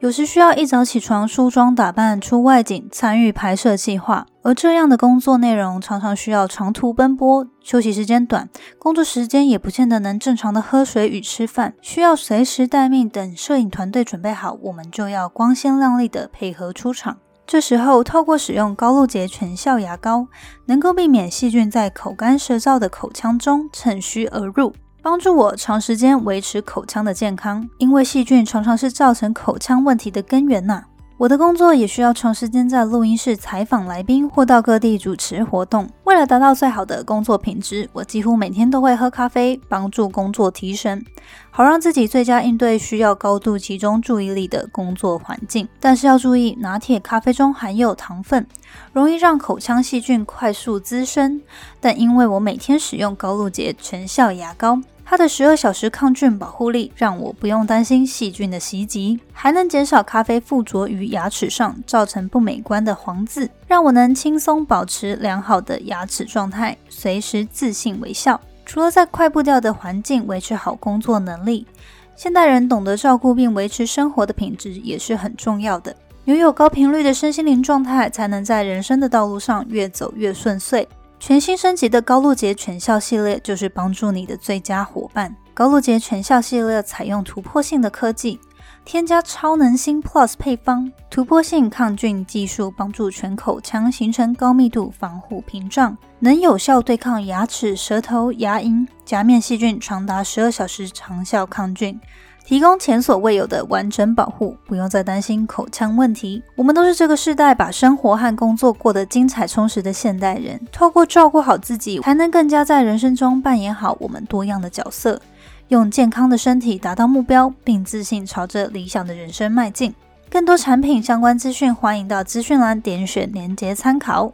[0.00, 13.08] 有时需要一早起床梳妆打扮出外景参与拍摄计划，而这样的工作内容常常需要长途奔波，休息时间短，工作时间也不见得能正常的喝水与吃饭，需要随时待命。
[13.08, 17.16] 等摄影团队准备好，我们就要光鲜亮丽的配合出场。
[17.44, 20.28] 这时候，透过使用高露洁全效牙膏，
[20.66, 24.72] 能够避免细菌在口干舌燥的口腔中趁虚而入。
[25.00, 30.84] 帮助我长时间维持口腔的健康，因为细菌常常是造成口腔问题的根源呐。
[31.18, 35.90] 我的工作也需要长时间在录音室采访来宾，或到各地主持活动。
[36.04, 41.04] 为了达到最好的工作品质，我几乎每天都会喝咖啡，帮助工作提升，
[41.50, 45.68] 好让自己最佳应对需要高度集中注意力的工作环境。
[45.80, 48.46] 但是要注意，拿铁咖啡中含有糖分，
[48.92, 51.42] 容易让口腔细菌快速滋生。
[51.80, 54.80] 但因为我每天使用高露洁全效牙膏。
[55.10, 68.38] 它的十二小时抗菌保护力让我不用担心细菌的袭击，还能减少咖啡附着于牙齿上造成不美观的黄渍，让我能轻松保持良好的牙齿状态，随时自信微笑。
[68.66, 71.66] 除了在快步调的环境维持好工作能力，
[72.14, 75.96] 现代人懂得照顾并维持生活的品质也是很重要的。
[76.26, 80.86] 拥有高频率的身心灵状态，才能在人生的道路上越走越顺遂。
[81.20, 85.34] 全新升级的高露洁全效系列就是帮助你的最佳伙伴。
[85.52, 88.38] 高露洁全效系列采用突破性的科技，
[88.84, 102.00] 添加超能星 Plus 配方，突破性抗菌技术帮助全口腔形成高密度防护屏障，能有效对抗牙齿、舌头、牙龈、颊面细菌，长达十二小时长效抗菌。
[102.48, 106.42] 提供前所未有的完整保护，不用再担心口腔问题。
[106.56, 115.20] 我们都是这个时代把生活和工作过得精彩充实的现代人，透过照顾好自己，才能更加在人生中扮演好我们多样的角色，
[115.68, 119.94] 用健康的身体达到目标，并自信朝着理想的人生迈进。
[120.30, 124.32] 更多产品相关资讯，欢迎到资讯栏点选连接参考。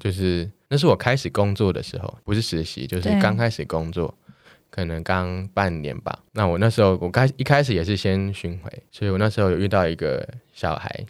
[0.00, 4.16] 就是那是我开始工作的时候，不是实习，就是刚开始工作，
[4.70, 6.16] 可能刚半年吧。
[6.32, 11.04] 那我那时候我开一开始也是先巡回，所以我那时候有遇到一个小孩，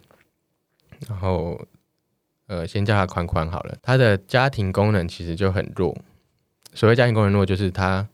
[1.07, 1.61] 然后
[2.47, 3.77] 呃，先叫他宽宽好了。
[3.83, 5.95] 他的家庭功能其实就很弱，
[6.73, 8.07] 所谓家庭功能弱，就是他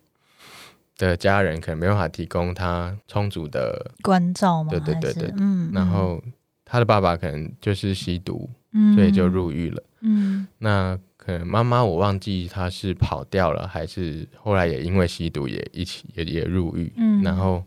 [0.98, 4.70] 的家人可能没办法提供他充足的关照嘛。
[4.70, 5.72] 对对对对，嗯。
[5.74, 6.22] 然后
[6.66, 8.50] 他的爸爸可能就是吸毒。
[8.94, 9.84] 所以就入狱了。
[10.02, 16.90] 嗯，那可能妈妈我忘记她是跑掉了，还是后来也因为吸毒也一起也也入狱。
[16.96, 17.62] 嗯，然后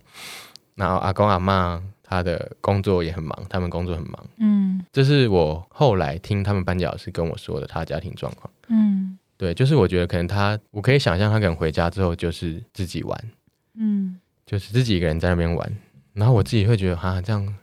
[0.76, 4.26] 然后阿公阿妈他的工作也很忙，他们工作很忙。
[4.38, 8.50] 嗯，这是我后来听他们班教师跟我说的他家庭状况。
[8.68, 13.30] 嗯，对，就是我觉得可能他，我可以想象他可能回家之后就是自己玩。
[13.74, 15.76] 嗯，就是自己一个人在那边玩，
[16.14, 17.54] 然后我自己会觉得啊这样。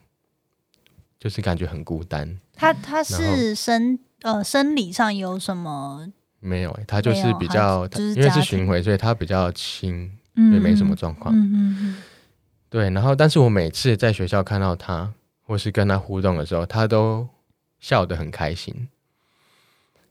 [1.19, 2.39] 就是感觉很孤单。
[2.53, 6.11] 他他是生呃生理上有什么？
[6.39, 11.35] 没有他就是比较，因为是巡回，所以他比较轻，也没什么状况。
[11.35, 11.97] 嗯嗯嗯。
[12.69, 17.27] 对，然后但是我每次在学校看到他，或是跟他互动的时候，他都
[17.79, 18.87] 笑得很开心，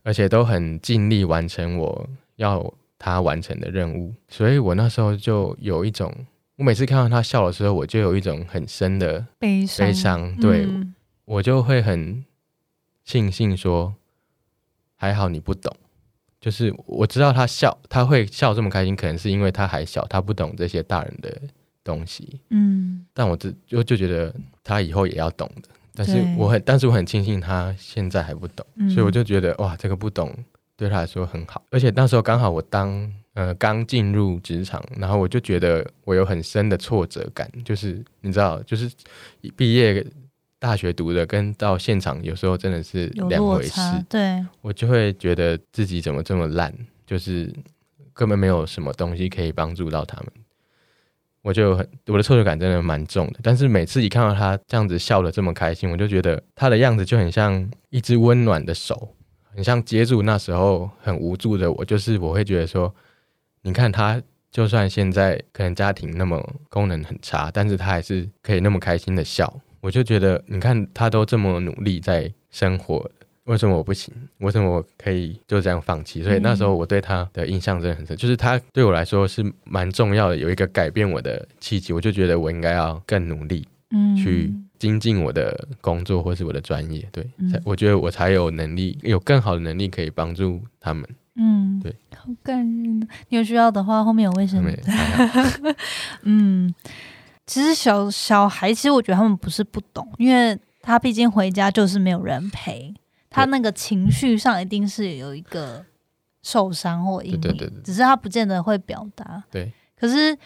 [0.02, 4.14] 而且都很尽力完成我要他完成的任务。
[4.28, 6.12] 所以我那时候就有一种，
[6.56, 9.86] 我每次看到他笑的时候，我就有一种很深的悲伤。
[9.86, 10.68] 悲伤，对。
[11.24, 12.24] 我就会很
[13.06, 13.94] 庆幸说，
[14.96, 15.72] 还好你不懂，
[16.40, 21.40] 就是我知道他笑，他会笑这么开心，可能是因为他还小，他不懂这些大人的
[21.84, 22.40] 东西。
[22.50, 25.68] 嗯，但我就就就觉得他以后也要懂的。
[25.94, 30.34] 但是我很，但是我很庆幸他现在还不懂，所以我就觉得哇，这个不懂
[30.76, 31.62] 对他来说很好。
[31.70, 38.90] 而且那时候刚好我当呃刚进入职场，然后我就觉得我有很深的挫折感，就是你知道，就是
[39.56, 40.04] 毕业。
[40.66, 46.74] 大学读的跟到现场有时候真的是两回事，对我就会觉得自己怎么这么烂，
[47.06, 47.54] 就是
[48.12, 50.26] 根本没有什么东西可以帮助到他们，
[51.42, 53.38] 我就很我的挫折感真的蛮重的。
[53.44, 59.14] 但是每次一看到他这样子笑的这么开心，我就觉得他的样子就很像一只温暖的手，
[59.54, 61.84] 很像接住那时候很无助的我。
[61.84, 62.92] 就是我会觉得说，
[63.62, 69.60] 你看他就算现在可能家庭那么功能很差，但是他还是可以那么开心的笑。
[69.80, 73.08] 我就觉得，你看他都这么努力在生活，
[73.44, 74.12] 为什么我不行？
[74.38, 76.22] 为什么我可以就这样放弃？
[76.22, 81.92] 所以那时候我对他的印象真的很深，就是他对我来说是蛮重要的，有一个改变我的契机。
[81.92, 87.06] 我就觉得我应该要更努力，嗯，去精进我的工作或是我的专业。
[87.12, 87.24] 对，
[87.64, 91.08] 我觉得我才有能力，有更好的能力可以帮助他们。
[91.36, 93.00] 嗯，对，好感人。
[93.28, 94.78] 你有需要的话，后面有卫生纸。
[96.24, 96.74] 嗯。
[97.46, 102.92] 其实小小孩，其实我觉得他们不是不懂，因为他毕竟回家就是没有人陪，
[103.30, 105.84] 他那个情绪上一定是有一个
[106.42, 109.42] 受伤或阴影，只是他不见得会表达。
[109.48, 110.36] 对，可是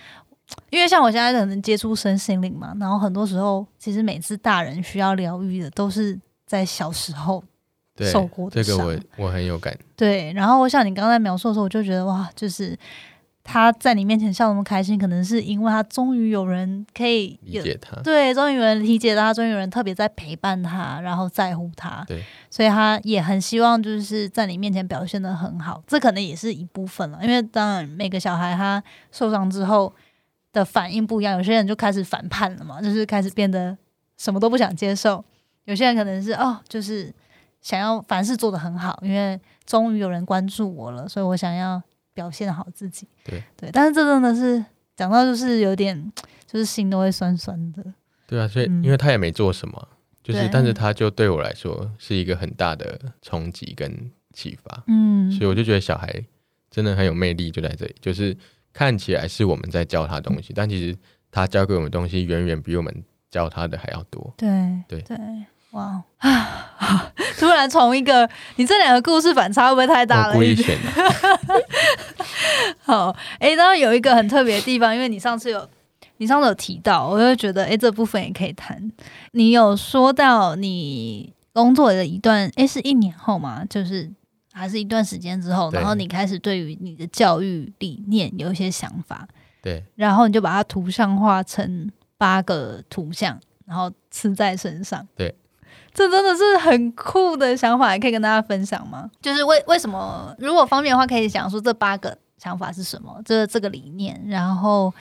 [0.69, 7.43] 因为像我现在可能接触身心灵嘛，然后很多时候，其实每次大人需要疗愈的，都是在小时候
[8.13, 9.75] 受过的这个我我很有感。
[9.97, 12.79] 对，然后我想你刚才描述的时候，我就觉得哇，就是。
[13.53, 27.19] 他在你面前笑那么开心，可能是因为他终于有人可以理解他，对，终于有人理解他，终于有人特别在陪伴他，然后在乎他，对，所以他也很希望就是在你面前表现的很好，这可能也是一部分了。
[27.23, 29.93] 因为当然每个小孩他受伤之后
[30.53, 33.77] 的反应不一样，有些人就开始反叛了嘛，就是开始变得
[34.17, 35.21] 什么都不想接受；
[35.65, 37.13] 有些人可能是哦，就是
[37.61, 41.83] 想要凡事做得很好，因为终于有人关注我了，所以我想要。
[42.21, 44.63] 表现好自己，对对，但是这真的是
[44.95, 46.13] 讲到就是有点，
[46.47, 47.83] 就是心都会酸酸的。
[48.27, 49.89] 对啊，所以因为他也没做什么，
[50.23, 53.91] 就是但是他就对我来说是一个很大的冲击跟
[54.35, 54.85] 启发。
[54.87, 56.23] 嗯，所以我就觉得小孩
[56.71, 58.37] 真的很有魅力，就在这里，就是
[58.71, 60.95] 看起来是我们在教他东西，但其实
[61.31, 64.35] 他教给我们东西远远比我们教他的还要多。
[64.37, 64.49] 对
[64.87, 65.17] 对对。
[65.73, 67.13] 哇啊！
[67.39, 70.35] 突然从一个，你这两个故事反差会不会太大了？
[72.83, 75.69] 好， 哎，然后有一个很特别的地方，因为你上次有，
[76.19, 78.91] 你上次有提到，我就觉得，哎，这部分也可以谈。
[79.33, 83.65] 你有说到你工作的一段，哎，是一年后嘛？
[83.67, 84.11] 就是
[84.53, 89.27] 还是一段时间之后，然后你开始对于你的教育理念有一些想法，
[89.63, 95.35] 对，然后你就把它图像化成八个图像，然后刺在身上，对，
[95.93, 99.11] 这真的是很酷的想法，可以跟大家分享吗？
[99.21, 104.93] 就是为为什么，如果方便的话，可以讲说这八个想法是什么，这这个理念，然后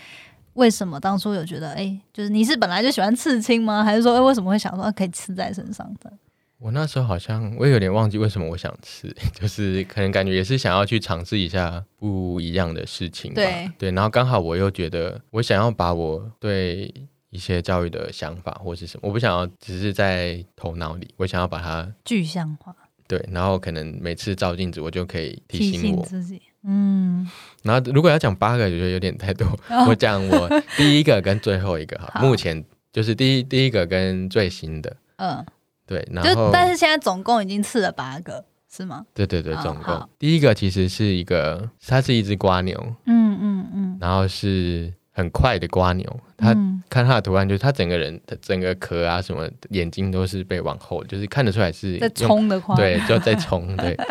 [0.54, 3.84] 为什么当初有觉得，哎，就是你是本来就喜欢刺青吗？
[3.84, 6.12] 还是说，哎，为什么会想说可以刺在身上的？
[6.58, 13.36] 我那时候好像我有点忘记为什么我想吃， 就是可能感觉也是想要去尝试一下不一样的事情吧。
[13.36, 16.93] 对对，然后刚好我又觉得我想要把我对
[17.30, 22.76] 一些教育的想法或是什么，我不想要只是在头脑里，我想要把它具象化。
[23.08, 26.42] 对，然后可能每次照镜子，我就可以提醒我自己。
[26.63, 27.28] 嗯。
[27.63, 29.48] 然后如果要讲八个，我觉得有点太多。
[29.88, 32.63] 我讲我第一个跟最后一个哈，目前
[32.94, 34.96] 就是第一第一个跟最新的。
[35.15, 35.46] 嗯。
[35.88, 39.04] 对，然后但是现在总共已经刺了八个，是吗？
[39.15, 46.53] 对对对，总共第一个其实是一个，它是一只瓜牛，嗯嗯嗯，然后是很快的瓜牛，它
[46.89, 53.97] 看它的图案，就是它整个人的整个壳啊，什么眼睛都是被往后，就是看得出来是在冲的话，对，就在冲，对。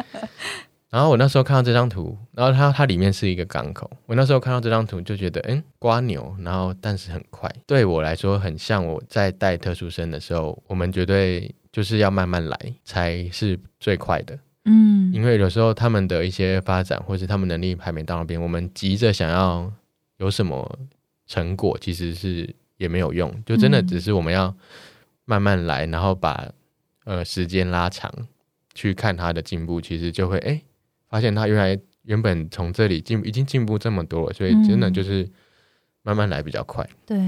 [0.91, 3.91] 然后我那时候看到这张图，然后它它里面是一个港口。
[4.07, 14.39] 我那时候看到这张图就觉得，嗯，瓜牛，然后但是很快，对我来说很像我在带特殊生的时候，我们绝对就是要慢慢来才是最快的。
[14.65, 19.71] 嗯，因为有时候他们的一些发展或是他们能力还没到那边，我们急着想要
[20.17, 20.79] 有什么
[21.29, 24.53] 成果，其实是也没有用，就真的只是我们要
[25.25, 26.51] 慢慢来，然后把
[27.05, 28.13] 呃时间拉长
[28.75, 30.61] 去看他的进步，其实就会哎。
[31.11, 35.27] 发现他原来原本从这里进已经进步这么多了，所以真的就是
[36.03, 36.87] 慢慢来比较快。
[37.07, 37.19] 对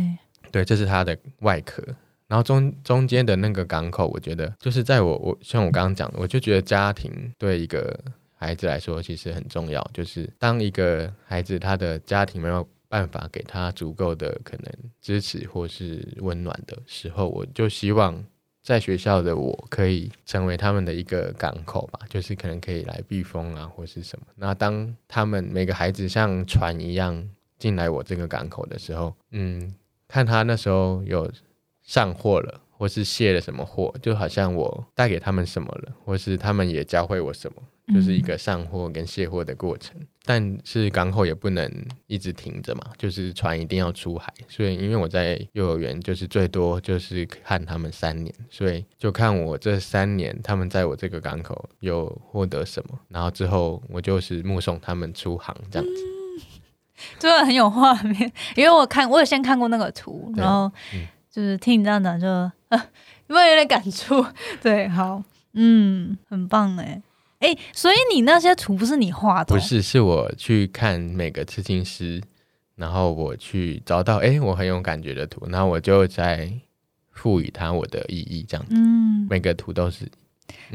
[0.52, 1.82] 对，这是他的外壳，
[2.26, 7.98] 然后中中间的那个港口，我觉得就是在我我像我刚刚讲的，我就觉得家庭对一个
[8.34, 9.82] 孩子来说其实很重要。
[9.94, 18.22] 就是当一个孩子他的家庭没有办法给他足够的可能支持或是温暖的时候，我就希望。
[18.62, 24.26] 在学校的我可以成为他们的一个港口吧，就是可能可以来避风啊，或是什么。
[24.36, 27.26] 那当他们每个孩子像船一样
[27.58, 29.74] 进来我这个港口的时候，嗯，
[30.06, 31.32] 看他那时候有
[31.82, 37.62] 上货了，或是卸了什么货，就好像我带给他们什么了，或是他们也教会我什么。
[37.92, 41.68] 就是一个上货跟卸货的过程，但是港口也不能
[42.06, 44.32] 一直停着嘛，就是船一定要出海。
[44.48, 56.02] 所以，因为我在幼儿园，就是最多就是看他们三年，所以就看我这三年他们在我这个港口有获得什么，然后之后我就是目送他们出航这样子，
[57.18, 58.32] 真的很有画面。
[58.54, 60.70] 因为我看我有先看过那个图，然后
[61.32, 62.78] 就是听你这样讲，就呃，
[63.28, 64.24] 有没有有点感触？
[64.60, 67.00] 对，好，嗯，很棒哎。
[67.38, 69.54] 哎，所以你那些图不是你画的？
[69.54, 72.20] 不是，是我去看每个刺青师，
[72.76, 76.52] 然后我去找到哎，我很有感觉的图，然后我就在
[77.12, 78.74] 赋予它我的意义，这样子。
[78.76, 80.06] 嗯，每个图都是。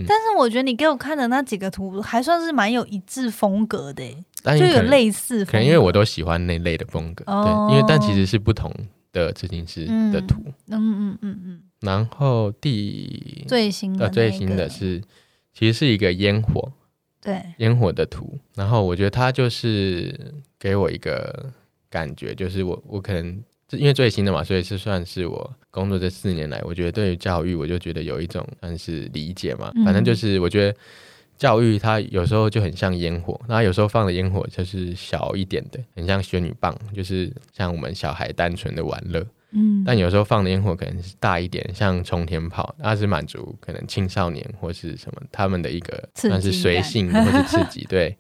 [0.08, 4.04] 但是我觉得你给我看的那几个图还算是蛮有一致风格的，
[4.58, 5.44] 就有类似。
[5.44, 8.74] 可能因为我都喜欢那类的风格，对，因为但其实是不同
[9.16, 10.44] 的刺青师的图。
[10.68, 11.62] 嗯嗯嗯嗯。
[11.80, 15.02] 然后第最新的最新的是。
[15.58, 16.70] 其实是一个烟火，
[17.22, 20.14] 对烟火的图，然后我觉得它就是
[20.60, 21.50] 给我一个
[21.90, 29.72] 感觉，就是我我可能因为最新的嘛，所以是算是我工作这四年来，我觉得对于教育，我就觉得有一种算是理解嘛。
[29.86, 30.78] 反正就是我觉得
[31.38, 39.26] 教育它有时候就很像烟火，那有时候放的烟火就是小一点的，很像仙女棒，就是像我们小孩单纯的玩乐。
[39.58, 47.86] 嗯，但有时候放的烟火可能是大一点，像冲天炮，它是满足可能青少年或是什么他们的一个算是随性或是刺激。
[47.88, 48.18] 对，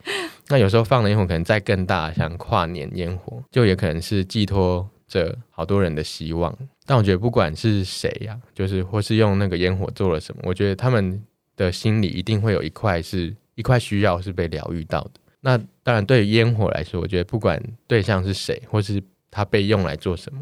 [0.47, 6.56] 那有时候放的烟火可能再更大，像跨年烟火，就也可能是寄托着好多人的希望。
[6.86, 11.21] 但我觉得不管是谁呀，就是或是用那个烟火做了什么，我觉得他们
[11.56, 15.12] 的心里一定会有一块是一块需要是被疗愈到的。
[15.41, 20.41] 那当然，对于烟火来说，我觉得不管对象是谁，或是它被用来做什么。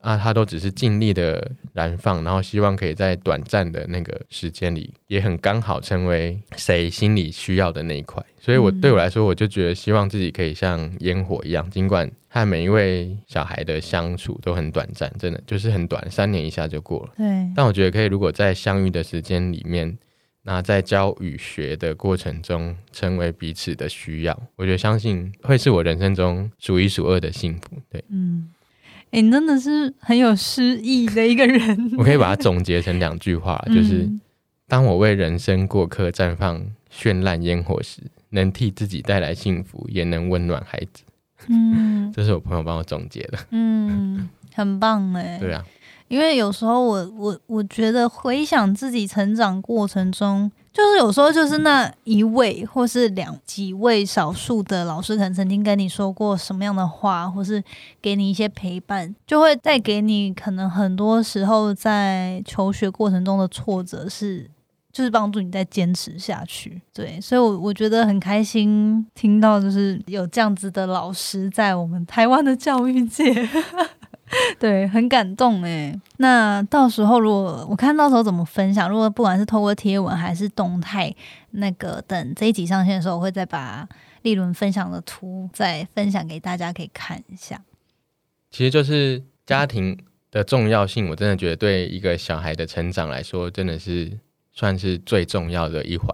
[0.00, 8.22] 啊，他都只是尽力的燃放，然后希望可以在短暂的那个时间里，也很刚好成为谁心里需要的那一块。
[8.38, 17.12] 所以，我对我来说，我就觉得希望自己可以像烟火一样，尽管和每一位小孩的相处都很短暂，真的就是很短，三年一下就过了。
[17.16, 17.24] 对。
[17.54, 19.96] 但我觉得可以，如果在相遇的时间里面，
[20.42, 27.80] 那在教与学的过程中，成为彼此的需要，我觉得相信会是我人生中数一数二的幸福。
[27.88, 28.50] 对，嗯。
[29.10, 31.92] 哎你真的是很有诗意的一个人。
[31.96, 34.10] 我可以把它总结成两句话，就是：
[34.66, 41.03] 当我为人生过客绽放绚烂烟火时，能替自己带来幸福，也能温暖孩子。
[41.48, 43.38] 嗯，这是我朋友帮我总结的。
[43.50, 45.38] 嗯，很棒哎。
[45.42, 45.64] 对啊，
[46.08, 50.50] 因为有时候我我我觉得回想自己成长过程中。
[50.74, 57.62] 就是有时候，就是那一位或是两几位少数的老师，可能曾经跟你说过什么样的话，或是
[58.02, 64.50] 给你一些陪伴，就会带给你可能很多时候在求学过程中的挫折，是
[64.94, 66.80] 就是帮助你再坚持下去。
[66.92, 73.24] 对，所以，我我觉得很开心听到，就是有这样子的老师在我们台湾的教育界。
[74.58, 76.00] 对，很感动哎。
[76.18, 81.12] 那到时候如果我看到时候怎么分享，如果不管是透过贴文还是动态，
[81.50, 83.86] 那个等这一集上线的时候，我会再把
[84.22, 87.60] 立伦分享的图再分享给大家，可以看一下。
[88.52, 89.98] 其实就是家庭
[90.30, 94.18] 的重要性，我真的觉得对一个小孩的成长来说，真的是
[94.54, 96.08] 算是最重要的一环，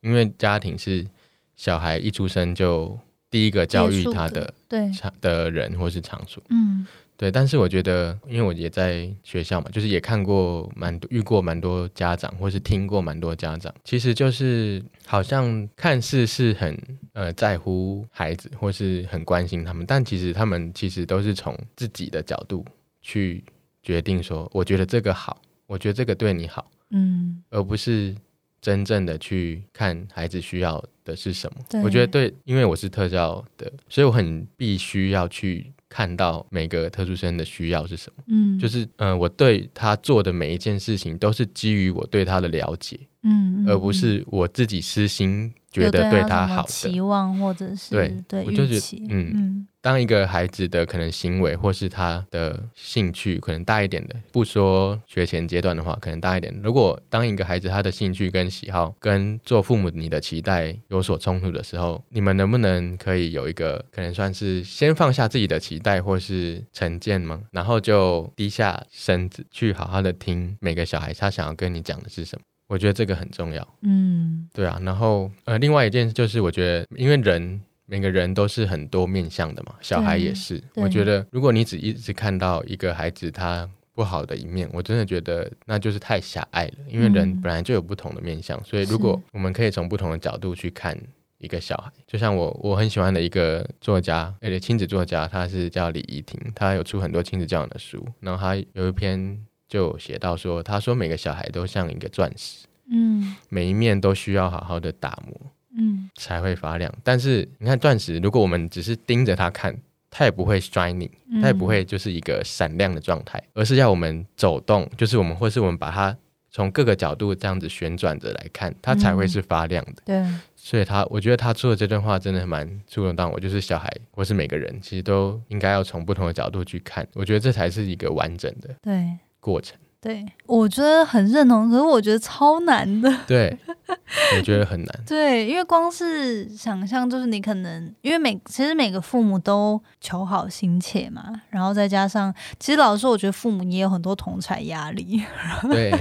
[0.00, 1.06] 因为家庭是
[1.54, 2.98] 小孩一出生就
[3.30, 4.90] 第一个教育他的对
[5.20, 6.42] 的人或是场所。
[6.48, 6.84] 嗯。
[7.14, 16.76] 对，但是我觉得，因为我也在学校嘛，就是也看过蛮多，遇过蛮多家长，或是听过蛮多家长，其实就是好像看似是很
[17.12, 22.64] 呃在乎孩子，或是很关心他们，但其实他们其实都是从自己的角度
[23.02, 23.44] 去
[23.84, 28.14] 决定说，我觉得这个好，我觉得这个对你好，嗯，而不是
[28.60, 31.82] 真正的去看孩子需要的是什么。
[31.82, 35.72] 我觉得对，因为我是特教的，所以我很必须要去。
[35.94, 49.66] 看到每个特殊生的需要是什么，嗯，就是嗯，我对他做的每一件事情都是基于我对他的了解，嗯，而不是我自己私心觉得对他好的期望或者是对对预期，嗯。
[49.80, 56.54] 当一个孩子的可能行为或是他的兴趣可能大一点的，不说学前阶段的话，可能大一点。
[56.62, 67.40] 如果当一个孩子他的兴趣跟喜好跟做父母你的期待有所冲突的时候，你们能不能可以有一个可能算是先放下自己的期待或是成见吗？
[67.50, 72.44] 然后就低下身子去好好的听每个小孩他想要跟你讲的是什么？
[72.72, 73.76] 我觉得这个很重要。
[73.82, 74.80] 嗯，对啊。
[74.82, 77.60] 然后呃，另外一件事就是我觉得，因为人。
[77.84, 80.62] 每个人都是很多面相的嘛，小孩也是。
[80.76, 86.74] 我觉得，如果你只一直看到一个孩子他不好的一面，我真的觉得那就是太狭隘了。
[86.88, 90.96] 因为人本来就有不同的面相，所以如果我们可以从不同的角度去看
[91.36, 99.38] 一个小孩，就像我我很喜欢的一个作家，而且亲子作家，他是叫李怡婷，他有出很多亲子教养的书，然后他有一篇
[99.72, 105.34] 就写到说，他说每个小孩都像一个钻石，嗯，每一面都需要好好的打磨。
[105.74, 106.92] 嗯，才会发亮。
[107.02, 109.74] 但是你看钻石，如果我们只是盯着它看，
[110.10, 111.08] 它也不会 shining，
[111.40, 116.14] 它也不会就是一个闪亮的状态，而是要我们走动，就是我们或是我们把它
[116.50, 120.02] 从各个角度这样子旋转着来看，它才会是发亮的。
[120.04, 120.22] 对，
[120.54, 129.08] 所以他我觉得他说的这段话真的蛮触动到我，就是小孩或是每个人，其实都应该要从不同的角度去看，我觉得这才是一个完整的对
[129.42, 129.76] 过程。
[130.00, 133.14] 对，我觉得很认同，可是我觉得超难的。
[133.28, 133.56] 对，
[134.36, 135.00] 我觉得很难。
[135.06, 145.22] 对，因为光是想象，就是你可能，因为每其实每个父母都求好心切嘛，然后再加上，其实老实说，我觉得父母也有很多同才压力。
[145.70, 145.92] 对，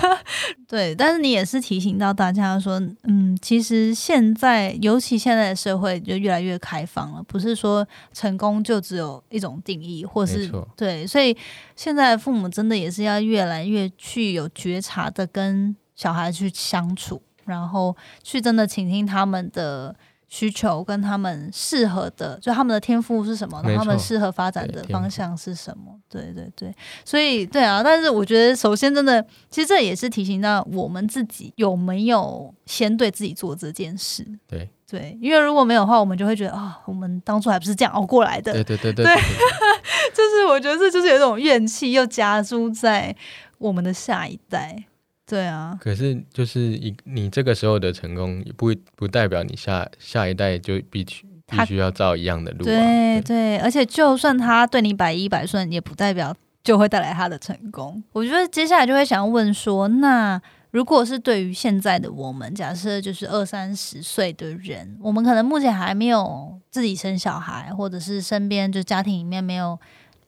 [0.66, 11.36] 对，但是你也是提醒到大家说，嗯，其实现在，尤其现在的社会就越来越开放了，不是说成功就只有一种定义，或是对，所以
[11.76, 13.34] 现在的父母真的也是要越。
[13.34, 19.94] 越来越去有觉察的跟小孩去相处，然后去真的倾听他们的
[20.28, 25.98] 需求，跟他们适合的，就他们的天赋是什么，他们适合发展的方向是什么？
[26.08, 26.74] 对对对，
[27.04, 34.26] 所以对啊，但是我觉得首先真的，其实这也是提醒到我们自己有没有先对自己做这件事。
[34.46, 38.52] 对对，因为如果没有的话，我们就会觉得啊，我们当初还不是这样熬过来的。
[38.52, 39.04] 对对对对。
[40.14, 43.14] 就是我觉得这就是有一种怨气，又加诸在
[43.58, 44.84] 我们的下一代。
[45.26, 52.64] 对啊，可是就是一你这个时候的成功，不不代表你下下一代就必须必须要照一样的路。
[52.64, 58.04] 对对，而且就算他对你百依百顺，也不代表就会带来他的成功。
[58.12, 60.38] 我觉得接下来就会想要问说，那
[60.72, 69.78] 如果是对于现在的我们，假设就是二三十岁的人，我们可能目前还没有自己生小孩，或者是身边就家庭里面没有。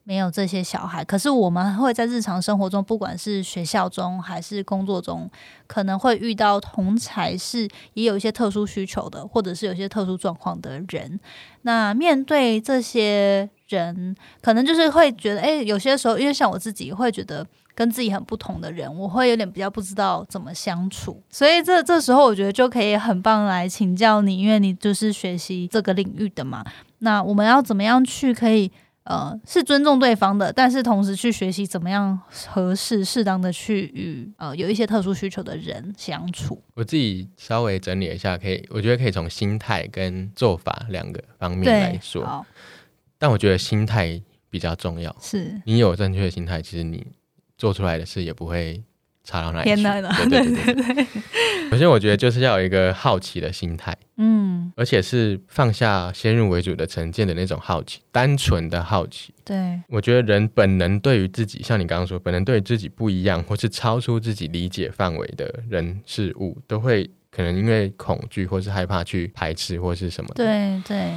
[0.09, 5.29] 没有这些小孩，可是我们会在日常生活中，不管是学校中还是工作中，
[5.67, 11.19] 可能会遇到同才是也有一些特殊需求的，或者是有些特殊状况的人。
[11.63, 17.45] 那面对这些人，可能就是会觉得，哎，有些时候，因为像我自己会觉得，
[17.75, 21.21] 跟自己很不同的人，我会有点比较不知道怎么相处。
[21.31, 26.65] 所以这这时候我觉得就可以很棒来请教你，因为你就是学习这个领域的嘛。
[27.01, 28.71] 那我们要怎么样去可以？
[29.07, 36.61] 呃，是尊重对方的，但是同时去学习怎么样合适、适当的去与呃有一些特殊需求的人相处。
[36.75, 42.45] 我自己稍微整理一下，可以，我觉得可以从心态跟做法两个方面来说。
[43.17, 47.07] 但我觉得心态比较重要，是你有正确的心态，其实你
[47.57, 48.83] 做出来的事也不会。
[49.27, 49.83] 差到哪里去？
[50.31, 51.07] 对对对对。
[51.71, 59.35] 首先， 我觉得就是要有一个好奇的心态，嗯，而且是放下先入为主的成见的那种好奇，单纯的好奇。
[59.45, 70.31] 对，我觉得人本能对于自己，像你刚刚说，本能对于自己不一样或是超出自己理解范围的人事物，都会可能因为恐惧或是害怕去排斥或是什么。
[70.37, 71.13] 对对。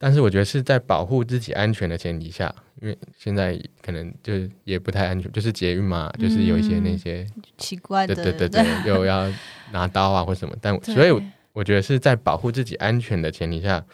[0.00, 4.32] 但是我觉得是在保护自己安全的前提下，因为现在可能就
[4.62, 7.26] 也不太安全，就是捷运嘛，就是有一些那些
[7.56, 9.28] 奇怪的，对对对对，又 要
[9.72, 10.54] 拿刀啊或什么。
[10.60, 11.10] 但所以
[11.52, 13.84] 我觉得是在保护自己安全的前提下，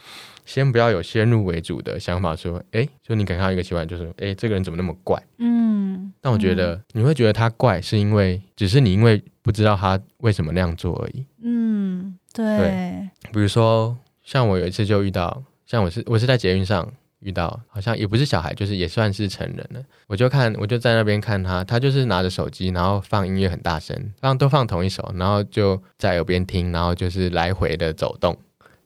[0.45, 5.19] 先不要有先入为主的想法，说，哎，就你看到一个习惯，就是哎，这个人怎么那么怪？
[5.39, 6.13] 嗯。
[6.21, 11.25] 但我觉得你会觉得他怪，是因为只是你因为不知道他为什么那样做而已。
[11.43, 13.09] 嗯，对。
[13.33, 15.43] 比如说，像我有一次就遇到。
[15.67, 16.87] 像我是我是在捷运上
[17.21, 19.83] 遇到，好像也不是小孩，就是也算是成人了。
[20.07, 28.37] 我就看我就在那边看他，他就是拿着手机，然后放音乐很大声，放都放同一首，然后就在耳边听，然后就是来回的走动，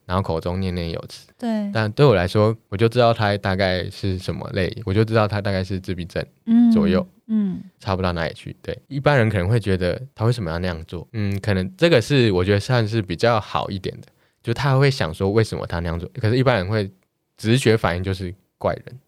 [0.05, 1.27] 然后口中念念有词。
[1.37, 1.69] 对。
[1.73, 6.25] 但对我来说，我就知道他大概是什么类，我就知道他大概是自闭症
[6.71, 8.55] 左右，嗯，差不到哪里去。
[8.61, 11.05] 对，一般人可能会觉得他为什么要那样做？
[11.11, 14.07] 嗯，可能这个是我觉得算是比较好一点的。
[14.49, 16.09] 就他会想说，为什么他那样做？
[16.15, 16.89] 可是，一般人会
[17.37, 18.99] 直觉反应就是怪人。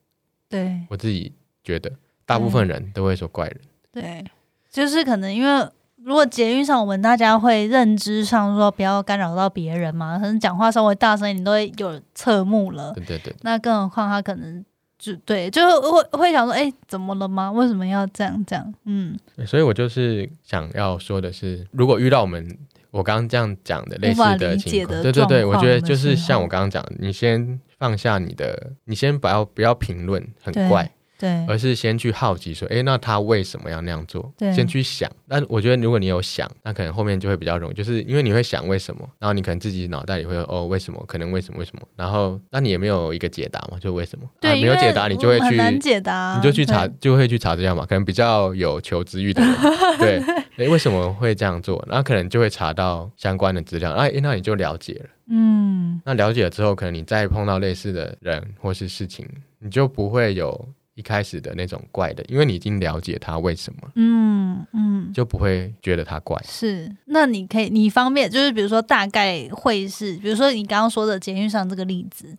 [0.48, 1.34] 对我自己
[1.64, 1.92] 觉得，
[2.28, 3.60] 大部分人都会说怪人。
[3.92, 4.24] 对，
[4.70, 12.94] 就是可能因为如果捷运上，我们大家会认知上说不要干扰到别人嘛，可能讲话稍微大声一点都会有侧目了。
[12.94, 13.36] 对对对。
[13.42, 14.64] 那更何况他可能
[15.00, 17.52] 就对，就会会想说，哎，怎么了吗？
[17.52, 18.72] 为什么要这样这样？
[18.86, 19.18] 嗯。
[19.48, 22.56] 所以我就是想要说的是，如果遇到我们。
[22.92, 30.92] 我刚刚这样讲的类似的情况，对对对，我觉得就是像我刚刚讲，你先放下你的，你先不要不要评论，很怪。
[31.22, 34.34] 对，而是先去好奇说，哎，那他为什么要那样做？
[34.36, 35.08] 对，先去想。
[35.28, 41.04] 但我觉得，如果你有想，那可能后面就会比较容易，就是因为你会想为什么，然后你可能自己脑袋里会哦，为什么？
[41.08, 41.60] 可能为什么？
[41.60, 41.82] 为什么？
[41.96, 43.78] 然后，那你也没有一个解答嘛？
[43.80, 44.28] 就为什么？
[44.42, 47.86] 对，没有解答，你就会去难解答，你就去查，就会去查资料嘛。
[47.86, 49.56] 可能比较有求知欲的人，
[50.00, 50.20] 对，
[50.58, 51.84] 哎，为什么会这样做？
[51.88, 55.10] 然后可能就会查到相关的资料，哎，那你就了解了。
[55.34, 59.26] 嗯，那了解了之后，可能你再碰到类似的人或是事情，
[59.60, 60.68] 你就不会有。
[61.02, 66.40] 一开始的那种怪的，因为你已经了解他为什么，嗯嗯，就不会觉得他怪。
[66.48, 72.38] 是，那你可以，你方便就是比如说大概会是，比如说你刚刚说的监狱上这个例子，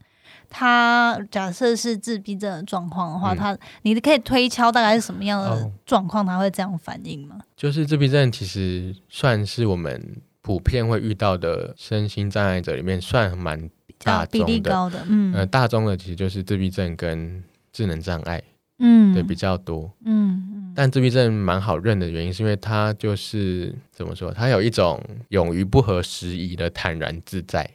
[0.49, 7.41] 他假设是自闭症的状况的话，他你可以推敲大概是什么样的状况，他会这样反应吗？
[7.57, 10.01] 就是自闭症其实算是我们
[10.41, 13.69] 普遍会遇到的身心障碍者里面算蛮
[14.05, 17.43] 大比例高的，嗯，呃，大众的其实就是自闭症跟。
[17.75, 18.43] 智能障碍，
[18.85, 27.71] 嗯，对比较多，嗯嗯，但自闭症蛮好认的原因，是因为他就是怎么说，他有一种勇于不合时宜的坦然自在，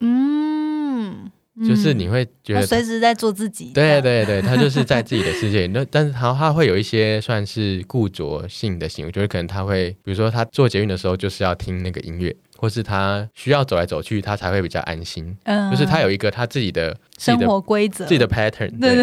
[0.00, 1.30] 嗯，
[1.66, 12.36] 就是你会觉得随时在做自己，对对对，他就是在自己的世界，那但是他他会有一些算是固着性的行为，就是可能他会，比如说他做捷运的时候就是要听那个音乐。
[12.60, 15.34] 或是他需要走来走去，他才会比较安心。
[15.44, 18.78] 嗯，就是他有一个他自己的生活规则、自己的 pattern。
[18.78, 19.02] 对，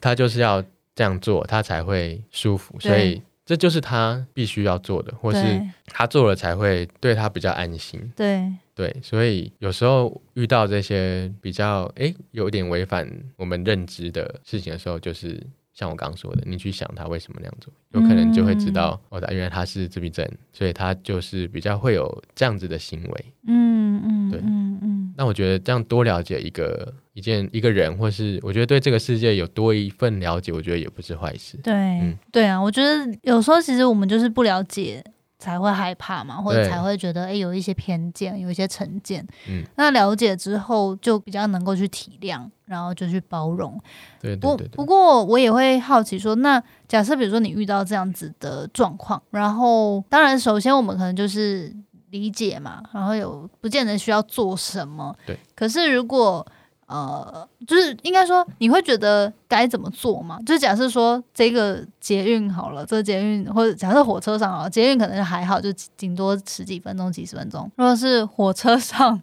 [0.00, 0.60] 他就是要
[0.96, 2.74] 这样做，他才会舒服。
[2.80, 8.00] 所以这就是他必须要做的，或是他做了才会对他比较安心。
[8.16, 15.40] 对对，所以有时候遇到这些比较哎有点违反我们认知的事情的时候，就是。
[15.72, 23.24] 像我刚刚说的，你去想他为什么那样做，有可能就会知道哦，原来他是自闭症，所以他就是比较会有这样子的行为。
[23.46, 25.14] 嗯嗯，对，嗯嗯。
[25.16, 31.56] 那我觉得这样多了解一个一件一个人，或是我觉得对这个世界有多一份了解，我觉得也不是坏事。
[31.62, 35.02] 对，嗯对啊，我觉得有时候其实我们就是不了解。
[35.42, 39.26] 才会害怕嘛，或者才会觉得哎有一些偏见，有一些成见。
[39.48, 43.76] 嗯，那了解之后就比较能够去体谅，然后就去包容。
[44.20, 51.74] 对，不不过我也会好奇说，那假设比如说你遇到这样子的状况，然后当然首先我们可能就是
[52.10, 55.12] 理解嘛，然后有不见得需要做什么。
[55.26, 55.36] 对。
[55.56, 56.46] 可是如果
[56.92, 60.38] 呃，就是应该说你会觉得该怎么做嘛？
[60.44, 67.70] 就是假设说这个捷运好了，这个捷运或者假设火车上好了，捷运可能还好，就顶多十几分钟、几十分钟。
[67.76, 69.18] 如果是火车上，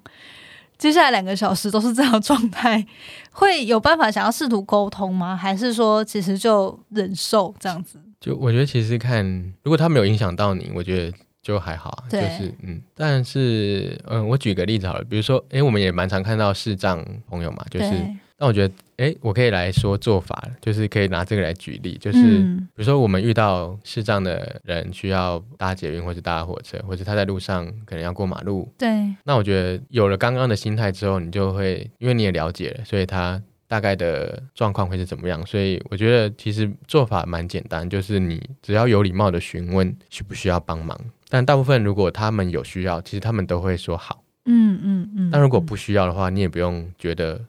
[0.79, 2.83] 接下来两个小时都是这样状态，
[3.31, 5.37] 会有办法想要试图沟通吗？
[5.37, 7.99] 还是说其实就忍受这样子？
[8.19, 9.23] 就我觉得其实看，
[9.61, 12.03] 如果他没有影响到你，我觉得就还好啊。
[12.09, 17.91] 就是嗯，但是嗯，我举个例子好了，比如说，哎，我们也蛮常看到视障朋友嘛，就是。
[18.41, 28.89] 那我觉得，哎，我可以来说做法，就是可以拿这个来举例，就是比如说我们遇到视障的人需要搭捷运或者搭火车，或者他在路上可能要过马路，对。
[29.25, 40.99] 那我觉得有了刚刚的心态之后，你就会因为你也了解了，所以他大概的状况会是怎么样，所以我觉得其实做法蛮简单，就是你只要有礼貌的询问需不需要帮忙，
[41.29, 45.29] 但大部分如果他们有需要，其实他们都会说好，嗯嗯嗯。
[45.31, 47.39] 但如果不需要的话，你也不用觉得。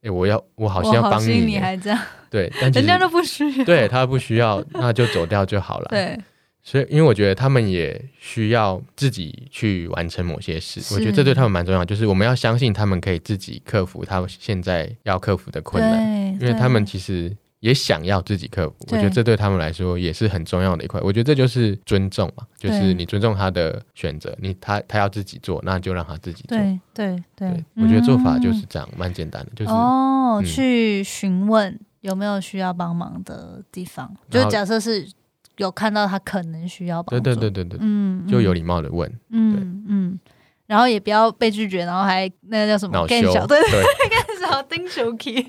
[0.00, 1.98] 哎，我要，我好像要帮你，你还这样？
[2.30, 5.88] 对，但 人家都不需要，对他不需要，那就走掉就好了。
[5.90, 6.16] 对，
[6.62, 17.36] 所以因为我觉得他们也需要自己去完成某些事，我觉得这对他们蛮重要，就是我们要相信他们可以自己克服他们现在要克服的困难，因为他们其实。
[17.60, 21.00] 也想要自己克服，我觉得这对他们来说也是很重要的一块。
[21.00, 26.56] 我觉得这就是尊重嘛，就是你尊重他的选择，你他他要自己做，那就让他自己做。
[26.56, 35.04] 对对对，我觉得做法就是这样，蛮简单的，就是哦，去询问有没有需要帮忙的地方，就假设是
[35.58, 40.18] 有看到他可能需要帮，对对对对对，嗯，就有礼貌的问，嗯嗯，
[40.66, 43.60] 然后也不要被拒绝，然后还那个叫什么更小，对。
[43.70, 43.84] 对。
[44.48, 45.46] 好丁手 key，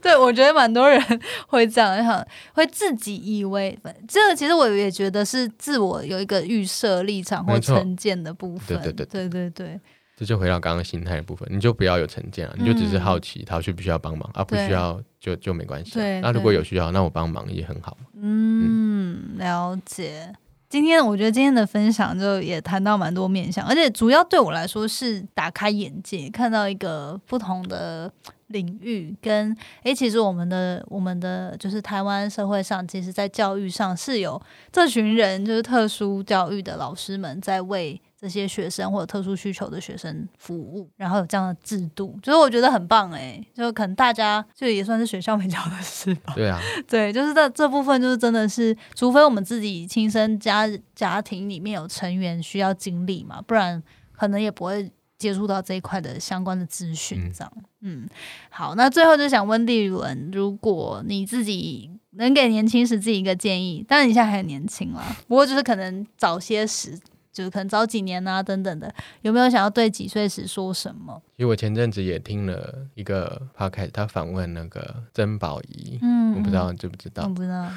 [0.00, 0.98] 对 我觉得蛮多人
[1.46, 3.78] 会这样想，会自己以为
[4.08, 8.80] 这个其实我也觉得是自我有一个预设立场或成见的部分。
[8.80, 9.28] 对对对。
[9.28, 9.80] 对对对，
[10.22, 14.44] 这就回到刚刚心态的部分，你就不要有成见了，你就只是好奇他需不需要帮忙啊？
[14.44, 15.94] 不需要就就没关系。
[15.94, 17.96] 对，那如果有需要，那我帮忙也很好。
[18.14, 20.32] 嗯，了解。
[20.68, 28.08] 今天我觉得今天的分享就也谈到蛮多面向，而且主要对我来说是打开眼界，看到一个不同的
[28.46, 29.12] 领域。
[29.20, 38.00] 跟诶，其实我们的我们的就是台湾社会上，其实在教育上是有这群人，就是特殊教育的老师们在为。
[38.22, 46.32] 这些学生或者特殊需求的学生服务，然后有这样的制度，就是我觉得很棒哎，就可能大家就也算是学校没教的事吧。
[46.36, 57.28] 对啊， 对，就是这这部分就是真的是，除非我们自己亲身家家庭里面有成员需要经历嘛，不然可能也不会接触到这一块的相关的资讯。
[57.36, 58.08] 这样，嗯，
[58.50, 66.96] 好，那最后就想问地伦，如果你自己能给年轻时自己一个建议，当然你现在还很年轻啦，不过就是可能早些时。
[67.32, 71.20] 就是可能早几年啊，等等的，有没有想要对几岁时说什么？
[71.36, 77.24] 其实我前阵子也听了一个 podcast，他访问那个曾宝仪，嗯，我不知道你知不知道？
[77.24, 77.70] 我不知道。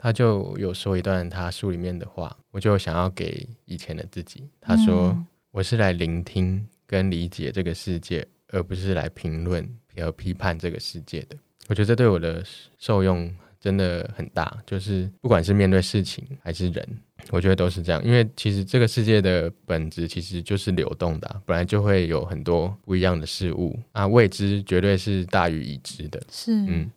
[0.00, 4.48] 他就有说一段他书里面的话，我就想要给以前的自己。
[4.60, 5.12] 他说
[5.50, 12.44] ：“我是来聆听跟理解这个世界，而不是来评论和批判这个世界的。”我觉得这对我的
[12.78, 16.98] 受用真的很大，就是不管是面对事情还是人。
[17.30, 26.18] 我觉得都是这样，因为其实这个世界的本质其实就是流动的，本来就会有很多不一样的事物啊，未知绝对是大于已知的。
[26.30, 26.90] 是，嗯，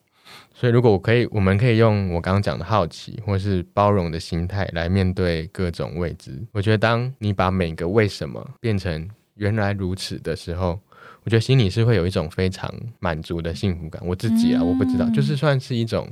[0.54, 6.42] 所以如果我可以，我们可以用我刚刚讲的好奇或是包容的心态来面对各种未知。
[6.54, 10.80] 我觉得当你把每个为什么变成原来如此的时候，
[11.24, 14.02] 我觉得心里是会有一种非常满足的幸福感。
[14.06, 16.08] 我自己啊，我不知道，就是算是一种，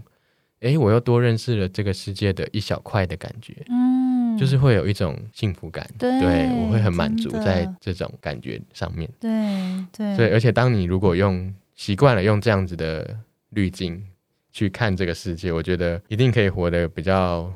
[0.59, 3.55] 哎，我又多认识了这个世界的一小块的感觉。
[3.69, 3.88] 嗯。
[4.39, 9.09] 就是会有一种幸福感，对我会很满足在这种感觉上面。
[9.19, 9.29] 对
[9.91, 13.17] 对，所以而且当你如果用习惯了用这样子的
[13.49, 14.03] 滤镜
[14.51, 17.51] 去看这个世界，我觉得一定可以活得比较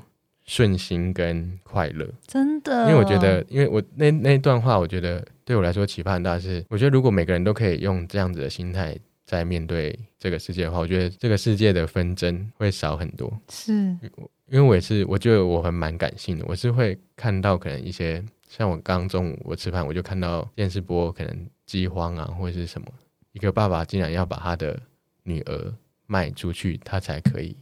[0.46, 2.08] 顺心跟快乐。
[2.28, 6.38] 真的，因为我觉得，因为我那那段话，我觉得对我来说启发很大。
[6.40, 13.32] 是我觉得如果每个人都可以用这样子的心态在面对这个世界的话，我觉得这个世界的纷争会少很多。
[13.50, 13.98] 是。
[14.50, 22.88] 因为我也是，我觉得我很蛮感性的，我是会看到可能一些，像我刚中午我吃饭，我就看到电视播可能饥荒啊，或者是什么，
[23.32, 24.80] 一个爸爸竟然要把他的
[25.24, 25.74] 女儿
[26.06, 27.56] 卖出去，他才可以。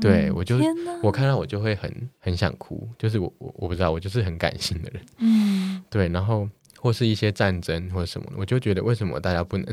[0.00, 0.58] 对我就
[1.02, 5.02] 我看到我就会很很想哭，就是我我我不知道，我就是很感性的人。
[5.18, 6.48] 嗯，对，然后
[6.78, 9.66] 或是一些战争或者什么，我就觉得为什么大家不能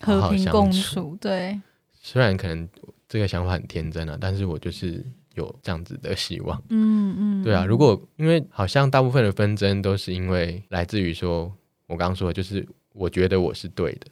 [0.00, 1.14] 和平共处？
[1.20, 1.60] 对，
[1.92, 2.66] 虽然可能
[3.06, 5.04] 这个想法很天真啊，但是我就是。
[5.34, 11.52] 有这样子的希望，嗯嗯，对啊，如果因为好像大部分的纷争都是因为来自于说，
[11.86, 14.06] 我刚刚说的就是我觉得我是对的，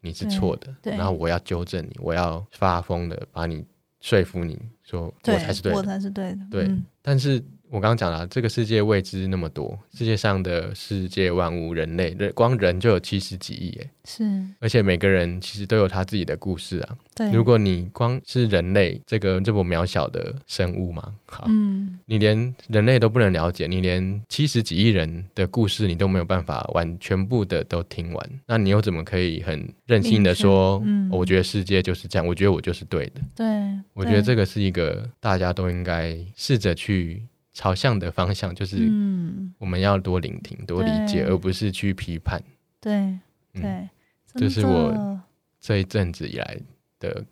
[0.00, 3.64] 你是错的，对然后我要纠正你，我要发疯的把你
[4.00, 5.78] 说服你说我，才是对的。
[5.78, 6.38] 我才是对的。
[6.50, 14.24] 对嗯但是我刚刚讲了，这个世界未知那么多，世界上的世界万物，人类，人光人就有七十几亿，哎，是，
[14.58, 16.96] 而且每个人其实都有他自己的故事啊。
[17.14, 17.30] 对。
[17.30, 33.20] 如果你光是人类这个这么渺小的生物嘛，好，嗯，你连人类都不能了解，你连七十几亿人的故事你都没有办法完全部的都听完，那你又怎么可以很任性的说，嗯我觉得世界就是这样，我觉得我就是对的？
[33.36, 33.46] 对，
[33.92, 37.20] 我觉得这个个是一个大家都应该试着去
[37.58, 42.40] 朝向的方向，就是嗯，我们要多聆听、多理解，而不是去批判。
[42.80, 43.20] 对嗯，
[43.54, 43.88] 对，
[44.36, 45.20] 这是我
[45.60, 46.56] 这一阵子以来
[47.00, 47.24] 的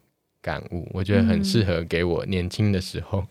[0.43, 1.45] 感悟，我觉得很嗯。
[1.45, 3.24] 适合给我年轻的时候。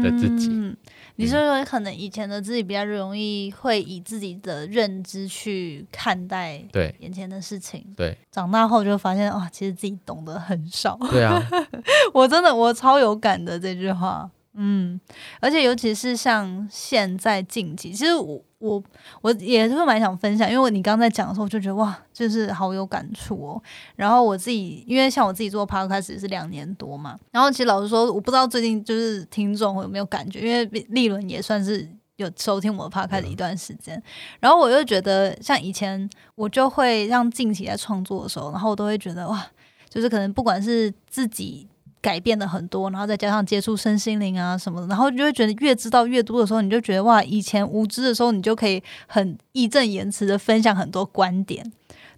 [0.00, 0.48] 的自己。
[0.48, 0.76] 嗯，
[1.16, 8.16] 你是说可能以前的自己比较容易会以自己的认知去看待对眼前的事情，对。
[8.30, 10.96] 长大后就发现哇，其实自己懂得很少。
[11.10, 11.42] 对啊，
[12.14, 15.00] 我真的我超有感的这句话，嗯，
[15.40, 18.82] 而且尤其是像现在近期，其实我我
[19.20, 23.62] 我也是蛮想分享，因为你刚刚在讲的时候，我就觉得哇，就是好有感触哦。
[23.96, 31.88] 然后我自己，因为像我自己做 podcast 也是两年多嘛，然后其实老实说，我不知道最近就是听众有没有感觉，因为立伦也算是。
[32.16, 34.00] 有收听我的 podcast 一段时间，
[34.38, 39.44] 然后我又觉得，像以前我就会让近期在创作的时候，然后我都会觉得哇，
[39.88, 41.66] 就是可能不管是自己
[42.02, 51.64] 改变了很多，然后再加上接触身心灵啊什么的，然后就会觉得越知道越多的时候，你就觉得哇，以前无知的时候，你就可以很义正言辞的分享很多观点，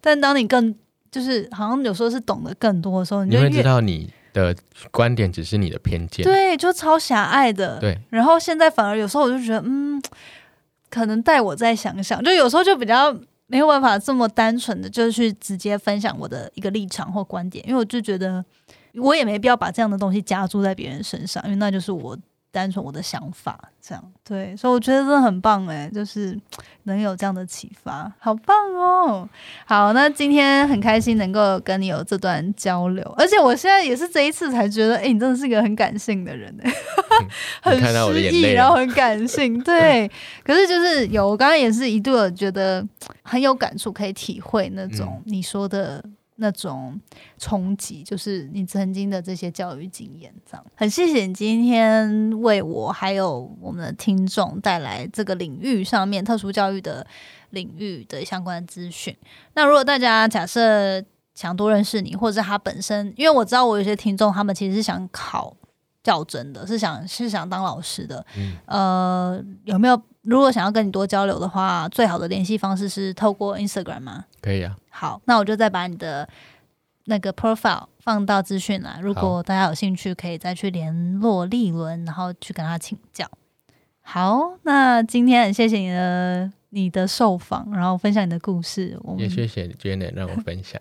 [0.00, 0.74] 但当你更
[1.10, 4.56] 就是好像有时候是懂得更多的时候，你就会知道你的
[4.90, 6.24] 观点只是你的偏见。
[6.24, 7.78] 对，就超狭隘的。
[7.78, 10.02] 对然后现在反而有时候我就觉得，嗯，
[10.90, 13.14] 可能带我再想想，就有时候就比较
[13.46, 18.44] 没有办法这么单纯的就是去直接分享我的一个立场或观点，因为我就觉得
[18.96, 22.16] 我也没必要把这样的东西加注在别人身上，因为那就是我
[22.52, 26.38] 单纯我的想法，这样对，所以我觉得真的很棒诶，就是
[26.84, 29.28] 能有这样的启发，好棒哦！
[29.66, 36.72] 好，那今天很开心能够跟你有这段交流，而且我现在也是这一次才觉得，哎、你真的是一个很感性的人哎，
[37.60, 40.08] 很诗意，然后很感性，对。
[40.44, 42.86] 可是就是有，我刚刚也是一度有觉得
[43.22, 46.04] 很有感触，可以体会那种你说的。
[46.36, 47.00] 那种
[47.38, 57.06] 冲击，就是你曾经的这些教育经验，这样很谢谢你今天为我还有我们的听众带来这个领域上面特殊教育的
[57.50, 59.16] 领域的相关资讯。
[59.54, 61.02] 那如果大家假设
[61.34, 65.56] 想多认识你，或者是他本身，因为我知道我有些听众他们其实是想考
[66.02, 74.24] 教真的，是想是想当老师的，嗯呃，有没有如果想要跟你多交流的话，最好的联系方式是透过 Instagram 吗？
[74.40, 76.28] 可以啊，好，那我就再把你的
[77.06, 83.28] 那个 profile 放到资讯栏，如果大家有兴趣，可以再去联络立伦，然后去跟他请教。
[84.02, 88.96] 好，那今天很谢谢你的你的受访，然后分享你的故事。
[89.02, 90.80] 我们也谢谢 Janet 让我分享。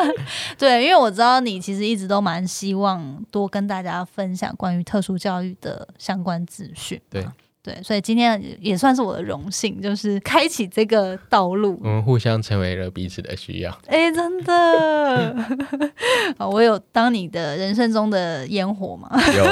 [0.58, 7.00] 对，因为我知道你其实一直都蛮希望多跟大家分享关于特殊教育的相关资讯。
[7.08, 7.26] 对
[7.64, 11.80] 对，所以今天也算是我的荣幸，就是开启这个道路。
[11.82, 13.70] 我们互相成为了彼此的需要。
[13.86, 15.34] 哎、真的，
[16.36, 19.50] 好我有当你的人生中的烟火吗，有，有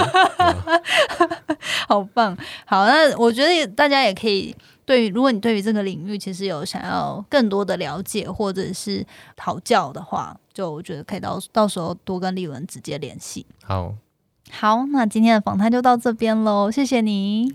[1.88, 2.36] 好棒。
[2.66, 4.54] 好，那我觉得大家也可以
[4.84, 9.02] 对于，如果你对于这个领域其实有想要更多的了解或者是
[9.36, 13.46] 讨教的话，就我觉得可以到到时候多跟丽文直接联系。
[13.64, 13.94] 好，
[14.50, 17.54] 好，那今天的访谈就到这边喽，谢谢你。